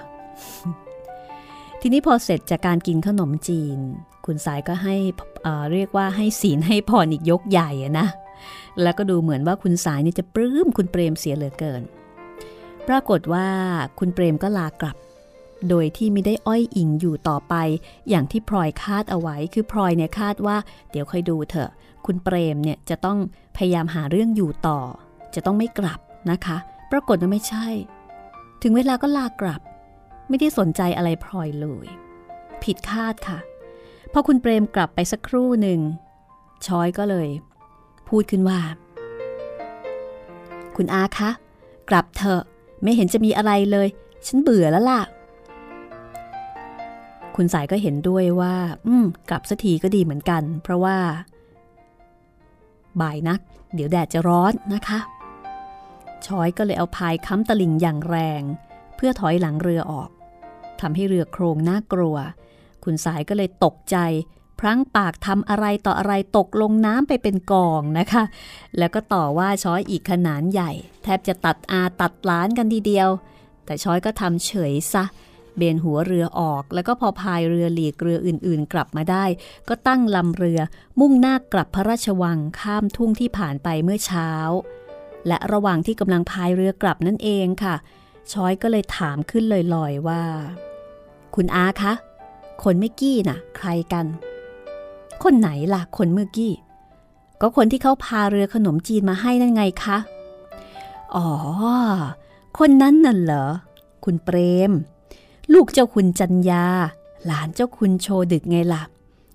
[1.80, 3.78] ทีนี้พอเสร็จจากการกินขนมจีน
[4.26, 4.96] คุณสายก็ให้
[5.72, 8.06] เรียกว่าให้ศีลให้พรอีกยกใหญ่นะ
[8.82, 11.82] แล้วก็ดูเหมือนว่าคุณสายนี่จะปลื้มคุณเปรมเสียเหลือเกิน
[12.88, 13.48] ปรากฏว่า
[13.98, 14.96] คุณเปรมก็ลากลับ
[15.68, 17.54] โดยที่ไม่ได้อ้อยอิงอยู่ต่อไป
[18.08, 20.56] อย่างที่พลอยคาดเอาไว้ คือพลอยเนี่ยคาดว่า
[20.90, 21.70] เดี๋ยวค่อยดูเถอะ
[22.06, 23.18] คุณเปรมเนี่ยจะต้อง
[23.56, 24.80] พยายามหาเรื่องอยู่ต่อ
[25.34, 26.56] จะต้องไม่กลับนะคะ
[26.90, 27.66] ปรากฏว่าไม่ใช่
[28.62, 29.60] ถึงเวลาก็ลากลับ
[30.28, 31.86] ไม่ได้สนใจอะไรพลอยเลย
[32.62, 33.38] ผิดคาดค่ะ
[34.12, 35.80] พอคุณเปรมกลับไปสักครู่หนึ่ง
[36.66, 37.28] ช้อยก็เลย
[38.08, 38.60] พูดขึ้นว่า
[40.76, 41.30] คุณอาคะ
[41.90, 42.42] กลับเถอะ
[42.82, 43.88] ไม่เห็นจะมีอะไรเลย
[44.26, 45.00] ฉันเบื่อแล้วล่ะ
[47.36, 48.54] คุณสายก็เห็นด้วยว่า
[48.86, 50.96] อืม กลับสักทีก็ดีเหมือนกัน เพราะว่า
[53.00, 53.40] บ่ายนัก
[53.74, 54.98] เดี๋ยวแดดจะร้อนนะคะ
[56.26, 58.42] ช้อยก็เลยเอาพายค้ำตลิ่งอย่างแรง
[58.96, 60.10] เพื่อถอยหลังเรือออก
[60.80, 62.16] ทำให้เรือโครงน่ากลัว
[62.84, 63.96] คุณสายก็เลยตกใจ
[64.60, 68.24] พลั้งปากทำอะไรต่ออะไรตกลงน้ำไปเป็นกองนะคะ
[68.78, 70.70] แล้วก็ต่อว่าช้อยอีกขนาดใหญ่
[71.02, 73.08] แทบจะตัดอาตัดล้านกันทีเดียว
[73.64, 75.04] แต่ช้อยก็ทำเฉยซะ
[75.56, 79.24] เบนหัวเรือออก แล้วก็พอพายเรือหลีกเรืออื่นๆ กลับมาได้
[79.68, 80.60] ก็ตั้งลำเรือ
[81.00, 84.30] มุ่งหน้ากลับพระราชวังข้ามทุ่งที่ผ่านไปเมื่อเช้า
[85.28, 87.74] และระหว่างที่กำลังพายเรือกลับนั่นเองค่ะ
[88.32, 90.22] ช้อยก็เลยถามขึ้นลอยๆว่า
[91.34, 91.92] คุณอาคะ
[92.62, 94.06] คนเมื่อกี้น่ะ ใครกัน
[95.22, 96.52] คนไหนล่ะ คนเมื่อกี้
[97.40, 99.98] ก็คนที่เขาพาเรือขนมจีนมาให้นั่นไงคะ
[101.16, 101.28] อ๋อ
[102.58, 103.46] คนนั้นน่ะเหรอ
[104.04, 104.36] คุณเปร
[104.70, 104.72] ม
[105.52, 106.64] ลูกเจ้าคุณจันยา
[107.26, 108.82] หลานเจ้าคุณโชดึกไงล่ะ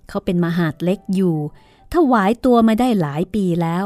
[0.08, 1.36] เขาเป็นมหาดเล็กอยู่
[1.94, 3.84] ถวายตัวมาได้หลายปีแล้ว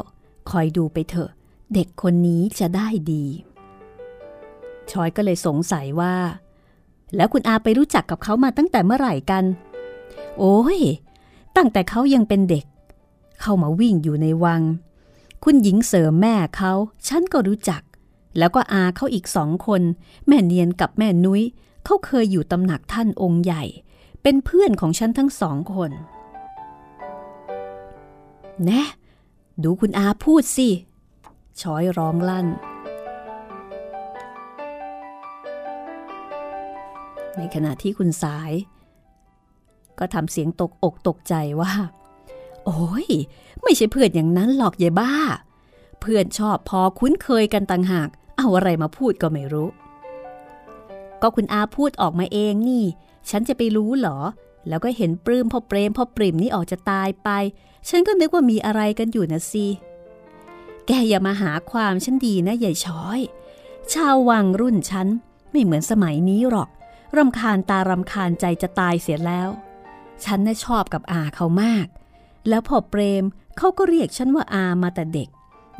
[0.50, 1.30] คอยดูไปเถอะ
[1.74, 3.24] เด็กคนนี้จะได้ดี
[4.90, 6.14] ชอยก็เลยสงสัยว่า
[7.16, 9.44] แล้วคุณอาไปรู้จักกับเขามาตั้งแต่เมื่อไหร่กัน
[10.38, 10.80] โอ้ย
[11.56, 12.64] ตั้งแต่เขายังเป็นเด็ก
[13.40, 14.62] เข้ามาวิ่งอยู่ในวัง
[15.44, 16.72] คุณหญิงเสริมแม่เขา
[17.08, 17.82] ฉันก็รู้จัก
[18.38, 19.82] แล้วก็อาเขาอีกสองคน
[20.28, 21.42] แม่เนียนกับแม่นุย้ย
[21.84, 23.64] เขาเคยอยู่ตำหนักท่านองค์ใหญ่
[24.22, 25.90] เป็นเพื่อนของฉันทั้งสองคน
[28.64, 28.88] แนะ
[29.62, 30.68] ดูคุณอาพูดสิ
[31.60, 32.46] ช้อยร้องลั่น
[37.36, 38.52] ในขณะที่คุณสาย
[39.98, 41.72] ก็ทำเสียงตกอกตกใจว่า
[42.64, 43.08] โอ้ย
[43.62, 45.12] ไม่ใช่เพื่อนอย่างนั้นหรอกยายบ้า
[46.00, 49.68] เพื่อนชอบพอคุ้นเคยกันต่างหาก เอาอะไรมาพูดก็ไม่รู้
[51.22, 52.84] ก็คุณอาพูดออกมาเองนี่
[53.30, 54.18] ฉันจะไปรู้เหรอ
[54.68, 57.28] แล้วก็เห็นปลื้มพ่อเปรมพ่อปริมนี่ออกจะตายไป
[57.88, 59.66] ฉันก็นึกว่ามีอะไรกันอยู่นะสิ
[60.86, 63.20] แกอย่ามาหาความฉันดีนะยายช้อย
[63.92, 65.06] ชาววังรุ่นฉัน
[65.50, 66.68] ไม่เหมือนสมัยนี้หรอก
[67.16, 69.48] รำคาญตารำคาญใจจะตายเสียแล้ว
[70.24, 71.86] ฉันน่ะชอบกับอาเขามาก
[72.48, 73.24] แล้วพอเปรม
[73.58, 75.28] เขาก็เรียกฉันว่าอามาแต่เด็ก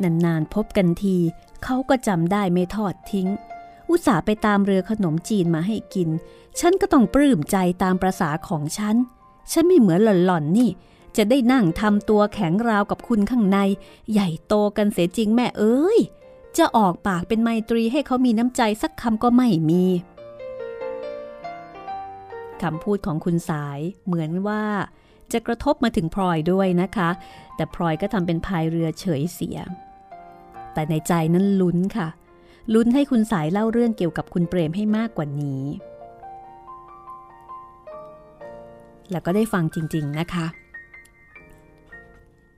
[0.03, 1.17] นานๆพบกันที
[1.65, 3.29] เขาก็จำได้ไม่ทอดทิ้ง
[3.91, 6.09] อุตส่าห์ไปตามเรือขนมจีนมาให้กิน
[6.61, 8.97] ฉันก็ต้องปลื้มใจตามประษาของฉัน
[9.53, 10.71] ฉันไม่เหมือนหล่อนๆนี่
[11.17, 13.59] จะได้นั่งทำตัวแข็งราวกับคุณข้างใน
[14.13, 15.99] ใหญ่โตกันเสียจริงแม่เอ้ย
[16.57, 19.85] จะออกปากเป็นไมตรีให้เขามีน้ำใจสักคำก็ไม่มี
[22.63, 24.63] คำพูดของคุณสายเหมือนว่า
[25.33, 27.11] จะกระทบมาถึงพลอยด้วยนะคะ
[27.57, 29.59] แต่พลอยก็ทำเป็นพายเรือเฉยเสีย
[30.75, 32.09] แต่ในใจนั้นลุ้นค่ะ
[32.73, 35.63] ลุ้นให้คุณสายเล่าเรื่องเกี่ยวกับคุณเปรมให้มากกว่านี้
[39.11, 40.47] แล้วก็ได้ฟังจริง ๆนะคะ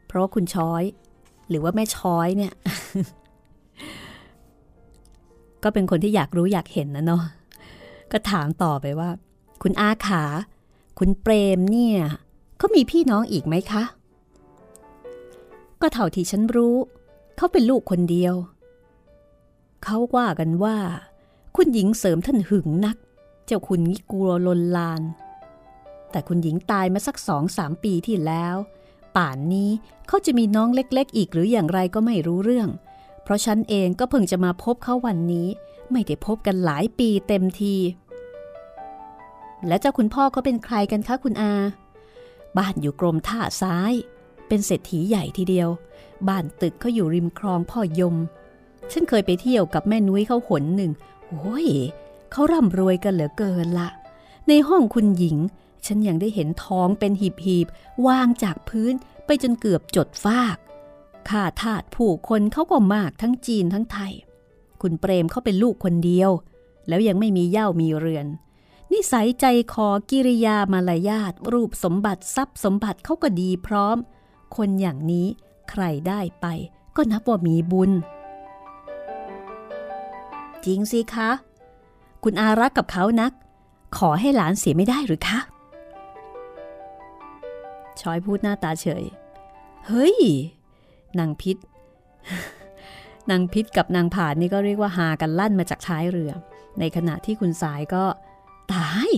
[0.06, 0.84] เพราะว่าคุณช้อย
[1.48, 2.52] หรือว่าแม่ช้อยเนี่ย
[5.62, 7.22] ก็เป็นคนที่อยากรู้อยากเห็นนะเนาะ
[8.12, 9.10] ก็ถามต่อไปว่า
[9.62, 10.24] คุณอาขา
[10.98, 11.98] คุณเปรมเนี่ย
[12.58, 13.82] เขามีพี่น้องอีกไหมคะ
[15.80, 16.76] ก็เท่าที่ฉันรู้
[17.36, 18.34] เขาเป็นลูกคนเดียว
[19.88, 20.77] เขาว่ากันว่า
[21.57, 22.96] คุณหญิงเสริมท่านหึงนัก
[23.46, 25.03] เจ้าคุณงิกลัวลนลาน
[26.11, 28.57] แต่คุณหญิงตายมาสักสองสามปีที่แล้ว
[29.16, 29.70] ป่านนี้
[30.09, 32.68] เขาจะมีน้องเล็กๆ อีกหรืออย่างไรก็ไม่รู้เรื่อง
[33.22, 35.49] เพราะฉันเองก็เพิ่งจะมาพบเขาวันนี้
[35.90, 37.77] ไม่ได้พบกันหลายปีเต็มที
[39.66, 41.55] และเจ้าคุณพ่อเขาเป็นใครกันคะคุณอา
[42.57, 43.92] บ้านอยู่กรมท่าซ้าย
[44.49, 45.68] เป็นเศรษฐีใหญ่ทีเดียว
[46.29, 48.16] บ้านตึกเขาอยู่ริมคลองพ่อยม
[48.92, 50.92] ฉันเคยไปเที่ยวกับแม่นุ้ยเขาหนหนึ่ง
[51.29, 51.68] โอ้ย
[52.33, 53.88] เขาร่ำรวยกันเหลือเกินละ
[54.49, 55.37] ในห้องคุณหญิง
[55.87, 57.66] ฉันยังได้เห็นท้องเป็นหีบหีบ
[58.07, 58.94] วางจากพื้น
[59.27, 60.57] ไปจนเกือบจดฟาก
[61.29, 64.12] ข้าทาสผู้คนเขาก็มากทั้งจีนทั้งไทย
[64.83, 66.31] คุณเปรมเขาเป็นลูกคนเดียว
[66.88, 68.27] แล้วยังไม่มีเย่ามีเรือน
[68.92, 73.96] นิสัยใจคอกิริยามารยาทรูปสมบัติทรัพย์สมบัติเขาก็ดีพร้อม
[74.57, 75.27] คนอย่างนี้
[75.70, 76.46] ใครได้ไป
[76.96, 77.90] ก็นับว่ามีบุญ
[80.66, 81.31] จริงสิคะ
[82.24, 83.33] คุณอารักกับเขานัก
[83.98, 85.38] ขอให้หลานเสียไม่ได้หรือคะ
[88.00, 89.05] ชอยพูดหน้าตาเฉย
[89.87, 90.16] เฮ้ย
[91.18, 91.57] นางพิษ
[93.31, 96.33] นางพิษกับนางผานนี่ก็เรียกว่าหากันลั่นมาจากท้ายเรือ
[96.79, 98.05] ในขณะที่คุณสายก็
[98.72, 99.09] ตาย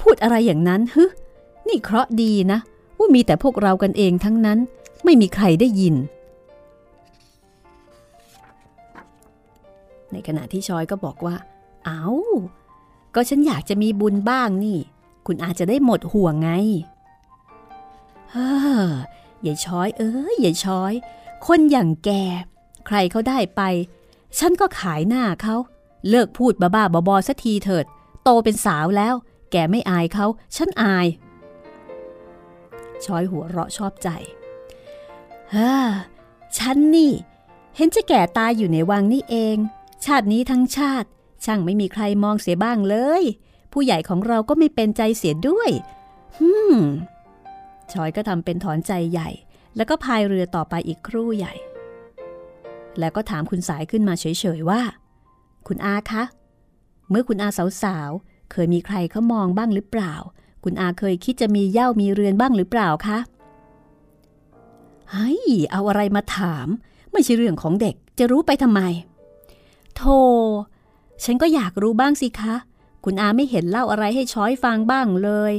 [0.00, 1.04] พูดอะไรอย่างนั้นฮึ
[1.68, 2.58] นี่เคราะดีนะ
[2.98, 4.58] ว่ามีแต่พวกเรากันเองทั้งนั้น
[5.04, 5.94] ไม่มีใครได้ยิน
[10.12, 11.36] ในขณะที่ชอยก็บอกว่า
[11.84, 12.04] เอา้า
[13.14, 14.78] ก็ฉันอยากจะมีบุญบ้างนี่
[15.26, 16.50] คุณอาจจะได้หมดห่วงไง
[18.30, 18.50] เฮ้
[18.86, 20.92] อยายช้อย เอ้ยยายช้อย
[21.46, 22.10] คนอย่างแก
[22.86, 23.62] ใครเขาได้ไป
[24.38, 25.56] ฉันก็ขายหน้าเขา
[26.08, 27.84] เลิกพูดบ้าๆบอๆสักทีเถิด
[28.24, 29.14] โตเป็นสาวแล้ว
[29.52, 31.06] แกไม่อายเขา ฉันอาย
[33.04, 34.08] ช้อยหัวเราะชอบใจ
[35.50, 35.90] เฮ้อ
[36.58, 37.12] ฉันนี่
[37.76, 39.56] เห็นจะแก่ตายอยู่ในวังนี่เอง
[40.04, 41.08] ชาตินี้ทั้งชาติ
[41.44, 43.22] ช่างไม่มีใครมองเสียบ้างเลย
[43.72, 45.70] ผู้ใหญ่ของเราก็ไม่เป็นใจเสียด้วย
[46.36, 46.76] ฮึม
[47.92, 49.30] ชอยก็ทำเป็นถอนใจใหญ่
[49.76, 51.54] แล้วก็พายเรือต่อไปอีกครู่ใหญ่
[52.98, 54.82] แล้วก็ถามคุณสายขึ้นมาเฉยๆว่า
[55.66, 56.22] คุณอาคะ
[57.10, 57.48] เมื่อคุณอา
[57.82, 60.14] สาวๆ เคยมีใครเขามองบ้างหรือเปล่า
[60.64, 63.18] คุณอาเคยคิดจะมีเย่ามีเรือนบ้างหรือเปล่าคะ
[65.10, 66.66] เฮ้ยเอาอะไรมาถาม
[67.12, 68.82] ไม่ใช่เรื่องของเด็กจะรู้ไปทำไม
[69.96, 70.20] โธ่
[71.24, 72.54] ฉันก็อยากรู้บ้างสิคะ
[73.04, 75.52] คุณอาไม่เห็นเล่าอะไรให้ช้อยฟังบ้างเลย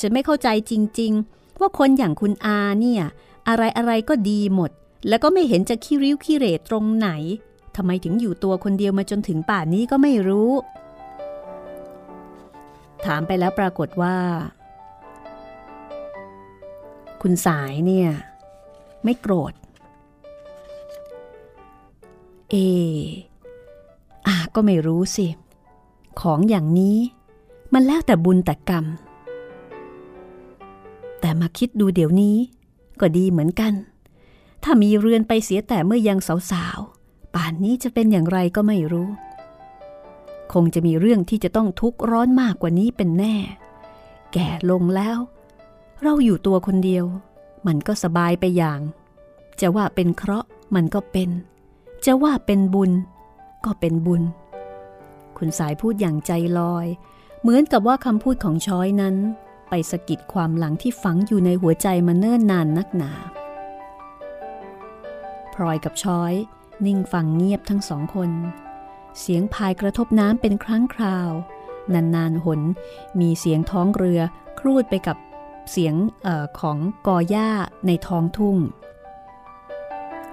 [0.00, 3.02] ฉันไม่เข้าใจจริง ๆ ว่าคนอย่างคุณอาเนี่ย
[3.48, 4.70] อะไรอะไรก็ดีหมด
[5.08, 7.08] แล้วก็ไม่เห็นจะขี้ริ้วขี้เรตรงไหน
[7.76, 10.50] ทำไมถึงอยู่ตัวคนเดียวมาจนถึงป่านนี้ก็ไม่รู้
[13.04, 14.16] ถามไปแล้วปรากฏว่า
[17.22, 18.10] คุณสายเนี่ย
[19.04, 19.52] ไม่โกรธ
[22.50, 22.54] เอ
[24.28, 25.26] อาก็ไม่รู้สิ
[26.20, 26.98] ของอย่างนี้
[27.72, 28.84] มันแล้วแต่บุญแต่กรรม
[31.20, 32.36] แต่มาคิดดูเดี๋ยวนี้
[33.00, 33.72] ก็ดีเหมือนกัน
[34.62, 36.18] ถ้ามีเรือนไปเสียแต่เมื่อยัง
[36.50, 39.08] สาวๆ ป่านนี้จะเป็นอย่างไรก็ไม่รู้
[40.52, 43.36] คงจะมีเรื่องที่จะต้องทุกข์ร้อนมากกว่านี้เป็นแน่
[44.32, 45.18] แก่ลงแล้ว
[46.02, 47.04] เราอยู่ตัวคนเดียว
[47.66, 48.80] มันก็สบายไปอย่าง
[49.60, 51.30] จะว่าเป็นเคราะห์มันก็เป็น
[52.04, 52.90] จะว่าเป็นบุญ
[53.68, 54.22] ก็เป็นบุญ
[55.38, 56.86] คุณสายพูดอย่างใจลอย
[57.42, 59.16] เหมือนกับว่าคำพูดของช้อยนั้น
[59.68, 63.12] ไปสะกิดความหลังที่ฝังอยู่ในหัวใจมาเนิ่นนานนักหนา
[65.54, 66.32] พลอยกับช้อย
[66.86, 68.30] นิ่งฟังเงียบทั้งสองคน
[69.20, 71.30] เสียงพายกระทบน้ำเป็นครั้งคราว
[71.94, 72.60] นานๆหน
[73.20, 74.20] มีเสียงท้องเรือ
[74.58, 75.16] ครูดไปกับ
[75.70, 75.94] เสียง
[76.26, 77.50] ออของกอหญ้า
[77.86, 78.56] ในท้องทุ่ง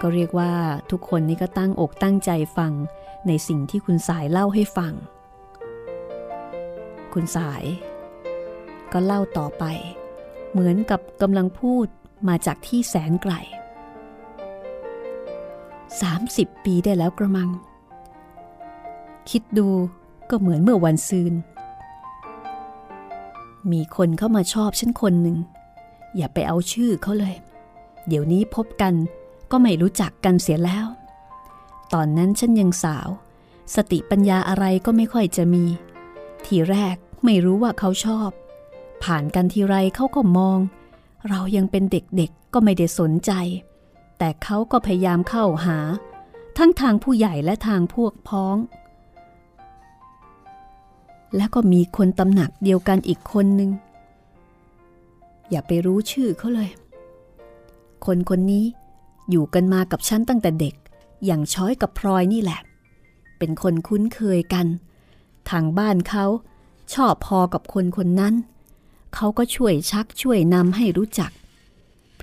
[0.02, 0.54] ก็เรียกว่า
[0.92, 2.72] ทุกคนนี่ก็ตั้งอกตั้งใจฟัง
[3.28, 4.94] ในสิ่งที่คุณสายเล่าให้ฟัง
[7.14, 7.64] คุณสาย
[8.92, 9.64] ก็เล่าต่อไป
[10.52, 11.88] เหมือนกับกำลังพูด
[12.28, 13.34] มาจากที่แสนไกล
[16.20, 17.50] 30 ปีได้แล้วกระมัง
[19.30, 19.68] คิดดู
[20.30, 21.34] ก็เหมือนเมื่อวันซืน
[23.72, 25.38] มีคนเข้ามาชอบฉันคนหนึ่ง
[26.16, 27.36] อย่าไปเอาชื่อเขาเลย
[28.08, 28.94] เดี๋ยวนี้พบกัน
[29.52, 30.86] ก็ไม่รู้จักกันเสียแล้ว
[31.94, 33.10] ตอนนั้นฉันยังสาว
[33.76, 35.66] สติปัญญาอะไรก็ไม่ค่อยจะมี
[36.46, 36.96] ทีแรก
[37.26, 38.30] ไม่รู้ว่าเขาชอบ
[39.04, 40.60] ผ่านกันทีไรเขาก็มอง
[41.30, 43.32] เรายังเป็นเด็กๆก็ไม่ได้สนใจ
[44.18, 45.78] แต่เขาก็พยายามเข้าหา
[46.58, 48.58] ทั้งทางผู้ใหญ่และทางพวกพ้อง
[51.36, 53.72] แล้วก็มีคนตำหนักเดียวกันอีกคนหนึ่ง
[55.50, 56.70] อย่าไปรู้ชื่อเขาเลย
[58.06, 58.66] คนคนนี้
[59.30, 60.76] อยู่กันมากับฉันตั้งแต่เด็ก
[61.26, 62.62] อย่างช้อยกับพลอยนี่แหละ
[63.38, 64.68] เป็นคนคุ้นเคยกัน
[65.50, 66.26] ทางบ้านเขา
[66.94, 68.34] ชอบพอกับคนคนนั้น
[69.16, 71.32] เขาก็ช่วยชักช่วยนำให้รู้จัก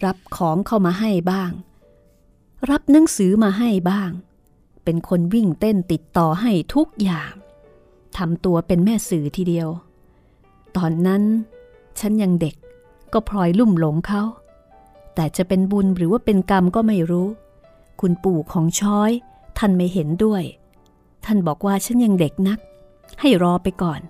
[0.05, 1.51] รับของเข้ามาให้บ้าง
[2.71, 4.11] รับหนังสือมาให้บ้าง
[4.85, 7.33] เป็นคนวิ่งเต้นติดต่อให้ทุกอย่าง
[8.17, 9.69] ทำตัวเป็นแม่สื่อทีเดียว
[10.77, 11.23] ตอนนั้น
[11.99, 12.55] ฉันยังเด็ก
[13.13, 14.23] ก็พลอยลุ่มหลงเขา
[15.15, 17.29] แต่จะเป็นบุญหรือว่าเป็นกรรมก็ไม่รู้
[18.01, 19.11] คุณปู่ของช้อย
[19.59, 20.43] ท่านไม่เห็นด้วย
[21.25, 22.59] ท่านบอกว่าฉันยังเด็กนัก
[23.21, 24.01] ให้รอไปก่อน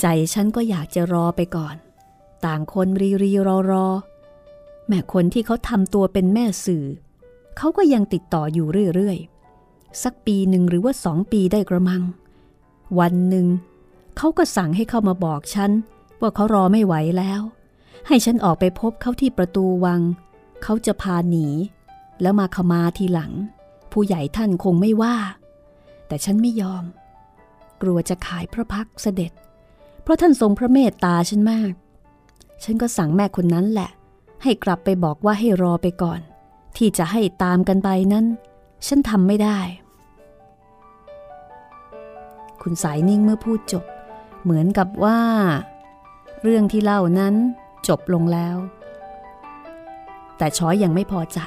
[0.00, 1.74] ใจฉันก็อยากจะรอไปก่อน
[2.44, 3.86] ต่างคนรีรีรอรอ
[4.86, 6.86] แม่คนที่เขาทำตัวเป็นแม่สื่อ
[7.56, 12.02] เขาก็ยังติดต่ออยู่เรื่อยๆ สักปีหนึ่งหรือว่าสองปีได้กระมัง
[12.98, 13.46] วันหนึ่ง
[14.16, 15.70] เขาก็สั่งให้เข้ามาบอกฉัน
[16.20, 17.40] ว่าเขารอไม่ไหวแล้ว
[18.08, 20.00] ให้ฉันออกไปพบเขาที่ประตูวัง
[20.62, 21.46] เขาจะพาหนี
[22.22, 23.32] แล้วมาขมาทีหลัง
[23.92, 25.16] ผู้ใหญ่ท่านคงไม่ว่า
[26.06, 26.84] แต่ฉันไม่ยอม
[27.82, 29.32] กลัวจะขายพระพักเสด็จ
[30.02, 31.72] เพราะท่านทรงพระเมตตาฉันมาก
[32.64, 33.90] ฉันก็สั่งแม่คนนั้นแหละ
[34.42, 36.20] ให้กลับไปบอกว่าให้รอไปก่อน
[36.76, 38.26] ที่จะให้ตามกันไปนั้น
[38.86, 39.58] ฉันทำไม่ได้
[42.62, 43.84] คุณสายนิ่งเมื่อพูดจบ
[44.42, 45.20] เหมือนกับว่า
[46.42, 47.34] เรื่องที่เล่านั้น
[47.88, 48.56] จบลงแล้ว
[50.38, 51.40] แต่ช้อยยังไม่พอใจ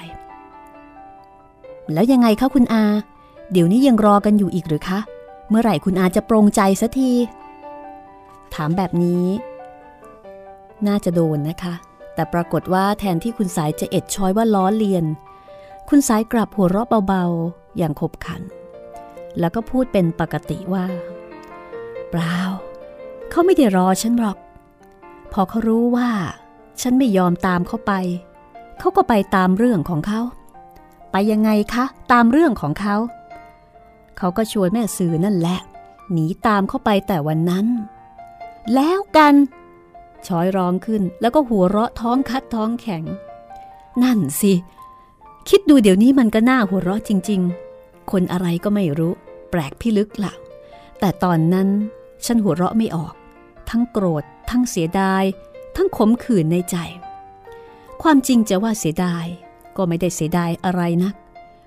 [1.93, 2.83] แล้วยังไงคะคุณอา
[3.51, 4.99] เดี๋ยวนี้ยังรอกันอยู่อีกหรือคะ
[5.49, 7.11] เมื่อไหร่คุณอาจะปรงใจสักที
[8.55, 9.25] ถามแบบนี้
[10.87, 11.73] น่าจะโดนนะคะ
[12.15, 15.05] แต่ปรากฏว่าแทนที่คุณสายจะเอ็ดช้อยว่าล้อเลียน
[15.89, 18.41] คุณสายกลับหัวเราะเบาๆ อย่างขบขัน
[19.39, 20.85] แล้วก็พูดเป็นปกติว่า
[22.09, 22.37] เปล่า
[23.29, 24.37] เขาไม่ได้รอฉันหรอก
[25.33, 26.09] พอเขารู้ว่า
[26.81, 27.93] ฉันไม่ยอมตามเขาไป
[28.79, 30.21] เขาก็ไปตามเรื่องของเขา
[31.17, 32.95] ไปยังไงคะ ตามเรื่องของเขา
[34.17, 35.59] เขาก็ชวนแม่สื่อนั่นแหละ
[36.11, 37.65] หนีตามเข้าไปแต่วันนั้น
[38.73, 39.33] แล้วกัน
[40.27, 43.03] ช้อยร้องขึ้นแล้วก็หัวเราะท้องคัดท้องแข็ง
[44.03, 44.53] นั่นสิ
[45.49, 47.41] คิดดูเดี๋ยวนี้มันก็น่าหัวเราะจริง
[47.75, 49.13] ๆ คนอะไรก็ไม่รู้
[49.49, 50.33] แปลกพิลึกละ่ะ
[50.99, 51.67] แต่ตอนนั้น
[52.25, 53.13] ฉันหัวเราะไม่ออก
[53.69, 55.23] ทั้งโกรธ ทั้งเสียดาย
[55.75, 56.77] ทั้งขมขื่นในใจ
[58.01, 59.27] ความจริงจะว่าเสียดาย
[59.77, 61.15] ก็ไม่ได้เสียดายอะไรนัก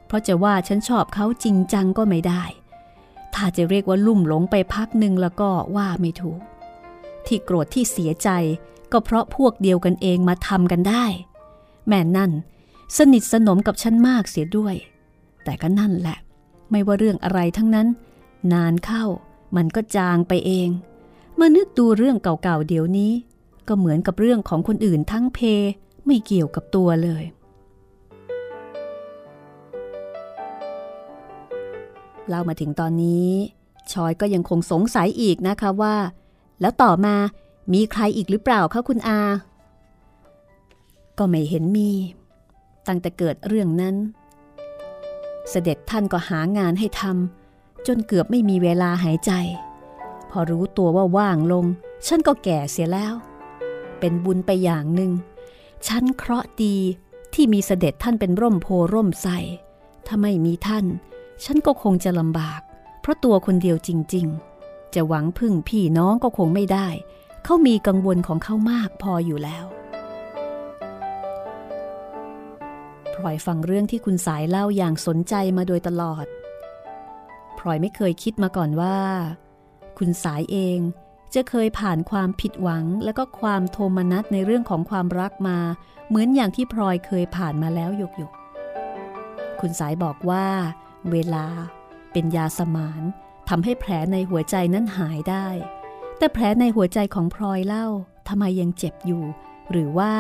[0.07, 2.43] เพราะจะว่าฉันชอบเขาจริงจังก็ไม่ได้
[3.35, 6.41] ถ้าจะเรียกว่าลุ่มหลงไปพักหนึ่งแล้วก็ว่าไม่ถูก
[7.27, 8.29] ที่โกรธที่เสียใจ
[8.93, 11.05] ก็เพราะพวกเดียวกันเองมาทำกันได้
[11.89, 12.33] แม่นั่น
[12.97, 14.75] สนิทสนมกับฉันมากเสียด้วย
[15.45, 16.19] แต่ก็นั่นแหละ
[16.71, 17.89] ไม่ว่าเรื่องอะไรทั้งนั้น
[18.53, 19.05] นานเข้า
[19.57, 20.69] มันก็จางไปเอง
[21.39, 23.13] มานึกดูเรื่องเก่าๆเดี๋ยวนี้
[23.69, 25.39] ก็เหมือนกับเรื่องของคนอื่นทั้งเพ
[26.07, 27.25] ไม่เกี่ยวกับตัวเลย
[32.29, 33.31] เล่ามาถึงตอนนี้
[33.93, 35.97] ชอยก็ยังคงสงสัยอีกนะคะว่า
[36.61, 37.15] แล้วต่อมา
[37.73, 39.21] มีใครอีกหรือเปล่าคะคุณอา
[41.19, 41.91] ก็ไม่เห็นมี
[42.87, 43.97] ตั้งแต่เกิดเรื่องนั้น
[45.51, 49.33] เสด็จท่านก็หางานให้ทำจนเกือบไม่มีเวลาหายใจ
[50.31, 51.65] พอรู้ตัวว่าว่างลง
[52.07, 53.15] ฉันก็แก่เสียแล้ว
[53.99, 55.13] เป็นบุญไปอย่างหนึ่ง
[55.87, 56.77] ฉันเคราะห์ดี
[57.35, 59.29] ที่มีเสด็จท่านเป็นร่มโพร่มใส
[60.07, 60.85] ถ้าไม่มีท่าน
[61.45, 62.61] ฉันก็คงจะลำบาก
[63.01, 64.27] เพราะตัวคนเดียวจริง
[64.61, 66.89] ๆ จะหวังพึ่งพี่น้องก็คงไม่ได้
[67.45, 69.65] เขามีกังวลของเขามากพออยู่แล้ว
[73.15, 76.27] พลอยฟังเรื่องที่คุณสายเล่าอย่างสนใจมาโดยตลอด
[77.59, 78.99] พลอยไม่เคยคิดมาก่อนว่า
[79.99, 80.79] คุณสายเอง
[81.35, 85.59] จะเคยผ่านความผิดหวังและก็ความโทมนัสในเรื่องของความรักมา
[86.09, 88.33] เหมือนอย่างที่พลอยเคยผ่านมาแล้วหยกหยก
[89.61, 90.47] คุณสายบอกว่า
[91.13, 91.47] เวลา
[92.13, 93.03] เป็นยาสมาน
[93.49, 95.47] ทำให้แผลในหัวใจนั้นหายได้
[96.19, 97.87] แต่แผลในหัวใจของพลอยเล่า
[98.29, 99.25] ทำไมยังเจ็บอยู่
[99.71, 100.13] หรือว่า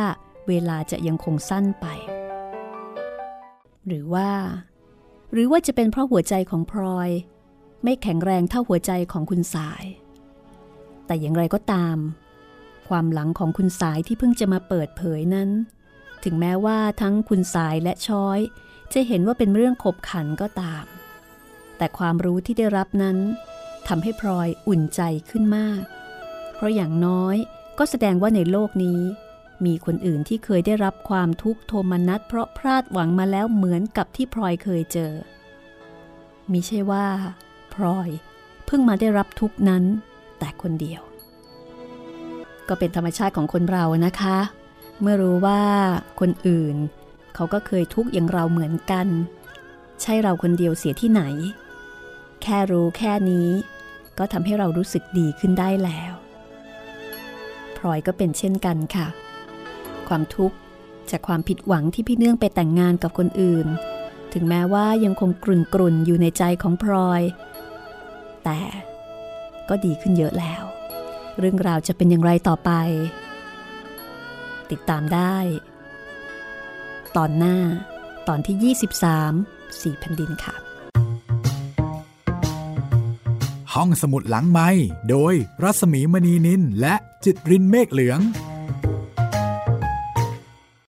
[0.49, 1.87] เวลาจะยังคงสั้นไป
[3.87, 4.31] หรือว่า
[5.33, 7.11] หรือว่าจะเป็นเพราะหัวใจของพลอย
[7.85, 9.85] ไม่แข็งแรงเท่าหัวใจของคุณสาย
[11.07, 11.97] แต่อย่างไรก็ตาม
[12.89, 15.51] ความหลังของคุณสายที่เพิ่งจะมาเปิดเผยนั้น
[16.25, 18.39] ถึงแม้ว่าทั้งคุณสายและช้อย
[18.93, 20.85] จะเห็นว่าเป็นเรื่องขบขันก็ตาม
[21.77, 23.19] แต่ความรู้ที่ได้รับนั้น
[23.89, 25.83] ทำให้พลอยอุ่นใจขึ้นมาก
[26.55, 27.37] เพราะอย่างน้อย
[27.79, 29.01] ก็แสดงว่าในโลกนี้
[29.67, 35.13] มีคนอื่นที่เคยได้รับความทุกข์โทมนัสเพราะพลาดหวังมาแล้วเหมือนกับที่พลอยเคยเจอ
[36.53, 37.07] มิใช่ว่า
[37.75, 38.09] พลอย
[38.67, 39.85] เพิ่งมาได้รับทุกนั้น
[40.39, 41.03] แต่คนเดียว
[42.69, 44.39] ก็เป็นธรรมชาติของคนเรานะคะ
[45.01, 45.63] เมื่อรู้ว่า
[46.21, 46.77] คนอื่น
[47.41, 49.07] เขาก็เคยทุกข์อย่างเราเหมือนกัน
[50.03, 51.23] ใช่เราคนเดียวเสียที่ไหน
[52.43, 53.49] แค่รู้แค่นี้
[54.19, 56.13] ก็ทำให้เรารู้สึกดีขึ้นได้แล้ว
[57.77, 59.07] พลอยก็เป็นเช่นกันค่ะ
[60.09, 60.57] ความทุกข์
[61.11, 63.67] จากความผิดหวังที่พี่เนื่องไปแต่งงานกับคนอื่น
[64.33, 67.23] ถึงแม้ว่ายังคงกลุ่นกลุ่นอยู่ในใจของพลอย
[68.45, 68.61] แต่
[69.69, 70.63] ก็ดีขึ้นเยอะแล้ว
[71.39, 72.71] เรื่องราวจะเป็นอย่างไรต่อไป
[74.71, 75.37] ติดตามได้
[77.19, 77.59] ตอนหน้า
[78.29, 78.75] ตอนที่
[79.15, 80.55] 23สี่แผ่นดินค่ะ
[83.75, 84.69] ห้องสมุดหลังไม้
[85.11, 86.95] โดยรัสมีมณีนินและ
[87.25, 88.21] จิตรินเมฆเหลือง